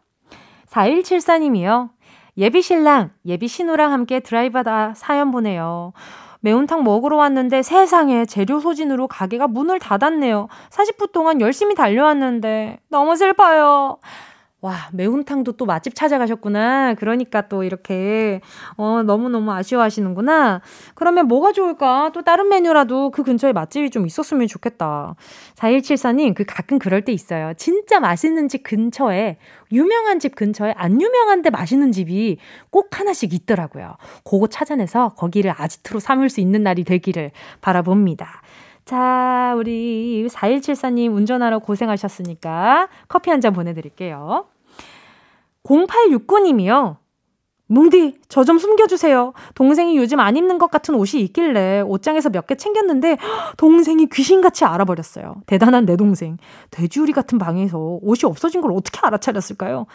4174님이요. 0.68 1.90
예비 2.38 2.62
신랑, 2.62 3.10
예비 3.26 3.48
신우랑 3.48 3.92
함께 3.92 4.20
드라이브하다 4.20 4.94
사연 4.94 5.30
보내요. 5.30 5.92
매운탕 6.40 6.84
먹으러 6.84 7.16
왔는데 7.16 7.62
세상에 7.62 8.24
재료 8.24 8.60
소진으로 8.60 9.08
가게가 9.08 9.46
문을 9.46 9.78
닫았네요. 9.78 10.48
40분 10.70 11.12
동안 11.12 11.40
열심히 11.40 11.74
달려왔는데 11.74 12.78
너무 12.88 13.16
슬퍼요. 13.16 13.98
와, 14.62 14.90
매운탕도 14.92 15.52
또 15.52 15.64
맛집 15.64 15.94
찾아가셨구나. 15.94 16.94
그러니까 16.94 17.48
또 17.48 17.62
이렇게, 17.64 18.42
어, 18.76 19.02
너무너무 19.02 19.52
아쉬워하시는구나. 19.52 20.60
그러면 20.94 21.28
뭐가 21.28 21.52
좋을까? 21.52 22.10
또 22.12 22.22
다른 22.22 22.50
메뉴라도 22.50 23.10
그 23.10 23.22
근처에 23.22 23.54
맛집이 23.54 23.88
좀 23.88 24.06
있었으면 24.06 24.46
좋겠다. 24.48 25.14
4174님, 25.54 26.34
그 26.34 26.44
가끔 26.44 26.78
그럴 26.78 27.06
때 27.06 27.12
있어요. 27.12 27.54
진짜 27.56 28.00
맛있는 28.00 28.48
집 28.48 28.62
근처에, 28.62 29.38
유명한 29.72 30.18
집 30.18 30.34
근처에 30.34 30.74
안 30.76 31.00
유명한데 31.00 31.48
맛있는 31.48 31.92
집이 31.92 32.36
꼭 32.68 32.98
하나씩 32.98 33.32
있더라고요. 33.32 33.96
그거 34.24 34.46
찾아내서 34.46 35.14
거기를 35.16 35.54
아지트로 35.56 36.00
삼을 36.00 36.28
수 36.28 36.40
있는 36.40 36.62
날이 36.62 36.84
되기를 36.84 37.30
바라봅니다. 37.62 38.42
자, 38.90 39.54
우리 39.56 40.26
4174님 40.28 41.14
운전하러 41.14 41.60
고생하셨으니까 41.60 42.88
커피 43.06 43.30
한 43.30 43.40
잔 43.40 43.52
보내드릴게요. 43.52 44.46
0869님이요. 45.62 46.96
뭉디, 47.68 48.16
저 48.28 48.42
좀 48.42 48.58
숨겨주세요. 48.58 49.32
동생이 49.54 49.96
요즘 49.96 50.18
안 50.18 50.36
입는 50.36 50.58
것 50.58 50.72
같은 50.72 50.96
옷이 50.96 51.22
있길래 51.22 51.82
옷장에서 51.82 52.30
몇 52.30 52.48
개 52.48 52.56
챙겼는데 52.56 53.16
동생이 53.56 54.08
귀신같이 54.08 54.64
알아버렸어요. 54.64 55.36
대단한 55.46 55.86
내 55.86 55.94
동생. 55.96 56.36
돼지우리 56.72 57.12
같은 57.12 57.38
방에서 57.38 57.78
옷이 58.02 58.22
없어진 58.28 58.60
걸 58.60 58.72
어떻게 58.72 58.98
알아차렸을까요? 59.06 59.86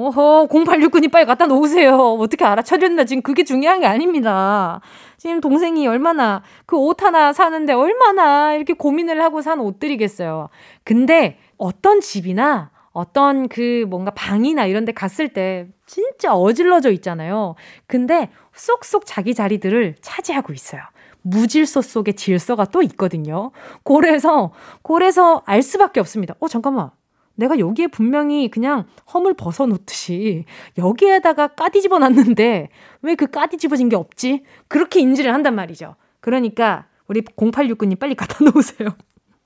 어허, 0.00 0.46
0869님 0.48 1.10
빨리 1.10 1.26
갖다 1.26 1.46
놓으세요. 1.46 1.96
어떻게 1.96 2.44
알아차렸나 2.44 3.04
지금 3.04 3.20
그게 3.20 3.42
중요한 3.42 3.80
게 3.80 3.86
아닙니다. 3.86 4.80
지금 5.16 5.40
동생이 5.40 5.88
얼마나 5.88 6.42
그 6.66 6.76
옷 6.78 7.02
하나 7.02 7.32
사는데 7.32 7.72
얼마나 7.72 8.54
이렇게 8.54 8.74
고민을 8.74 9.20
하고 9.20 9.42
산 9.42 9.58
옷들이겠어요. 9.58 10.50
근데 10.84 11.38
어떤 11.56 12.00
집이나 12.00 12.70
어떤 12.92 13.48
그 13.48 13.86
뭔가 13.88 14.12
방이나 14.12 14.66
이런 14.66 14.84
데 14.84 14.92
갔을 14.92 15.28
때 15.30 15.66
진짜 15.86 16.32
어질러져 16.32 16.90
있잖아요. 16.92 17.56
근데 17.88 18.30
쏙쏙 18.54 19.02
자기 19.04 19.34
자리들을 19.34 19.96
차지하고 20.00 20.52
있어요. 20.52 20.82
무질서 21.22 21.82
속에 21.82 22.12
질서가 22.12 22.66
또 22.66 22.82
있거든요. 22.82 23.50
그래서, 23.82 24.52
그래서 24.82 25.42
알 25.44 25.62
수밖에 25.62 25.98
없습니다. 25.98 26.34
어, 26.38 26.46
잠깐만. 26.46 26.90
내가 27.38 27.58
여기에 27.58 27.86
분명히 27.86 28.50
그냥 28.50 28.84
험을 29.14 29.34
벗어놓듯이 29.34 30.44
여기에다가 30.76 31.46
까디 31.48 31.80
집어놨는데 31.82 32.68
왜 33.02 33.14
그 33.14 33.26
까디 33.28 33.58
집어진 33.58 33.88
게 33.88 33.96
없지? 33.96 34.42
그렇게 34.66 35.00
인지를 35.00 35.32
한단 35.32 35.54
말이죠. 35.54 35.94
그러니까 36.20 36.86
우리 37.06 37.22
0869님 37.22 37.98
빨리 37.98 38.14
갖다 38.16 38.44
놓으세요. 38.44 38.90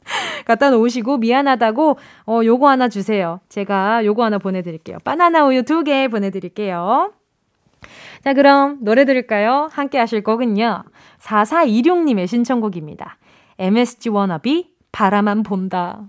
갖다 0.46 0.70
놓으시고 0.70 1.18
미안하다고 1.18 1.98
어 2.26 2.40
요거 2.44 2.68
하나 2.68 2.88
주세요. 2.88 3.40
제가 3.48 4.04
요거 4.04 4.24
하나 4.24 4.38
보내드릴게요. 4.38 4.98
바나나 5.04 5.46
우유 5.46 5.62
두 5.62 5.84
개 5.84 6.08
보내드릴게요. 6.08 7.12
자 8.24 8.32
그럼 8.34 8.78
노래 8.80 9.04
들을까요? 9.04 9.68
함께 9.72 9.98
하실 9.98 10.22
거군요. 10.22 10.84
4426님의 11.20 12.26
신청곡입니다. 12.26 13.18
MSG 13.58 14.08
워너비 14.08 14.70
바라만 14.92 15.42
본다. 15.42 16.08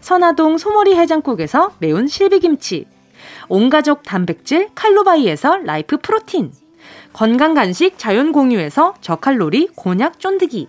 선화동 0.00 0.58
소머리 0.58 0.94
해장국에서 0.94 1.72
매운 1.78 2.06
실비김치, 2.06 2.86
온가족 3.48 4.02
단백질 4.02 4.68
칼로바이에서 4.74 5.58
라이프 5.58 5.98
프로틴, 5.98 6.52
건강간식 7.12 7.98
자연공유에서 7.98 8.94
저칼로리 9.00 9.68
곤약 9.74 10.20
쫀득이, 10.20 10.68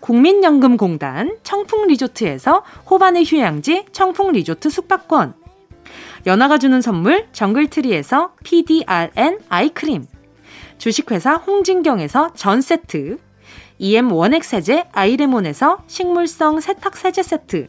국민연금공단 0.00 1.36
청풍리조트에서 1.42 2.62
호반의 2.88 3.24
휴양지 3.24 3.86
청풍리조트 3.92 4.70
숙박권, 4.70 5.34
연아가 6.26 6.58
주는 6.58 6.80
선물 6.80 7.26
정글트리에서 7.32 8.32
PDRN 8.44 9.40
아이크림, 9.48 10.06
주식회사 10.78 11.34
홍진경에서 11.34 12.32
전세트, 12.34 13.18
EM 13.78 14.12
원액 14.12 14.44
세제 14.44 14.84
아이레몬에서 14.92 15.82
식물성 15.86 16.60
세탁 16.60 16.96
세제 16.96 17.22
세트, 17.22 17.68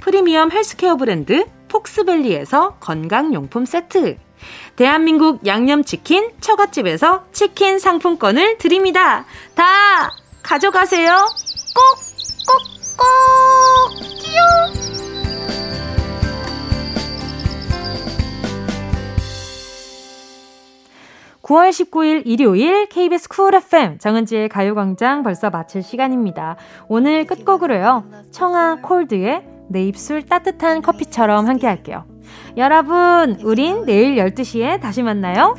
프리미엄 0.00 0.50
헬스케어 0.50 0.96
브랜드 0.96 1.46
폭스밸리에서 1.68 2.76
건강용품 2.80 3.64
세트. 3.64 4.16
대한민국 4.76 5.46
양념치킨 5.46 6.30
처갓집에서 6.40 7.24
치킨 7.32 7.78
상품권을 7.78 8.58
드립니다. 8.58 9.24
다 9.54 10.10
가져가세요. 10.42 11.08
꼭, 11.74 11.98
꼭, 12.46 12.58
꼭! 12.96 13.98
끼용! 14.20 14.88
9월 21.42 21.70
19일 21.70 22.22
일요일 22.26 22.86
KBS 22.88 23.28
쿨 23.30 23.54
FM 23.54 23.98
정은지의 23.98 24.50
가요광장 24.50 25.22
벌써 25.22 25.48
마칠 25.48 25.82
시간입니다. 25.82 26.56
오늘 26.88 27.24
끝곡으로요. 27.24 28.04
청아 28.30 28.82
콜드의 28.82 29.57
내 29.68 29.84
입술 29.84 30.22
따뜻한 30.22 30.82
커피처럼 30.82 31.46
함께 31.46 31.66
할게요. 31.66 32.04
여러분, 32.56 33.38
우린 33.42 33.84
내일 33.84 34.16
12시에 34.16 34.80
다시 34.80 35.02
만나요. 35.02 35.54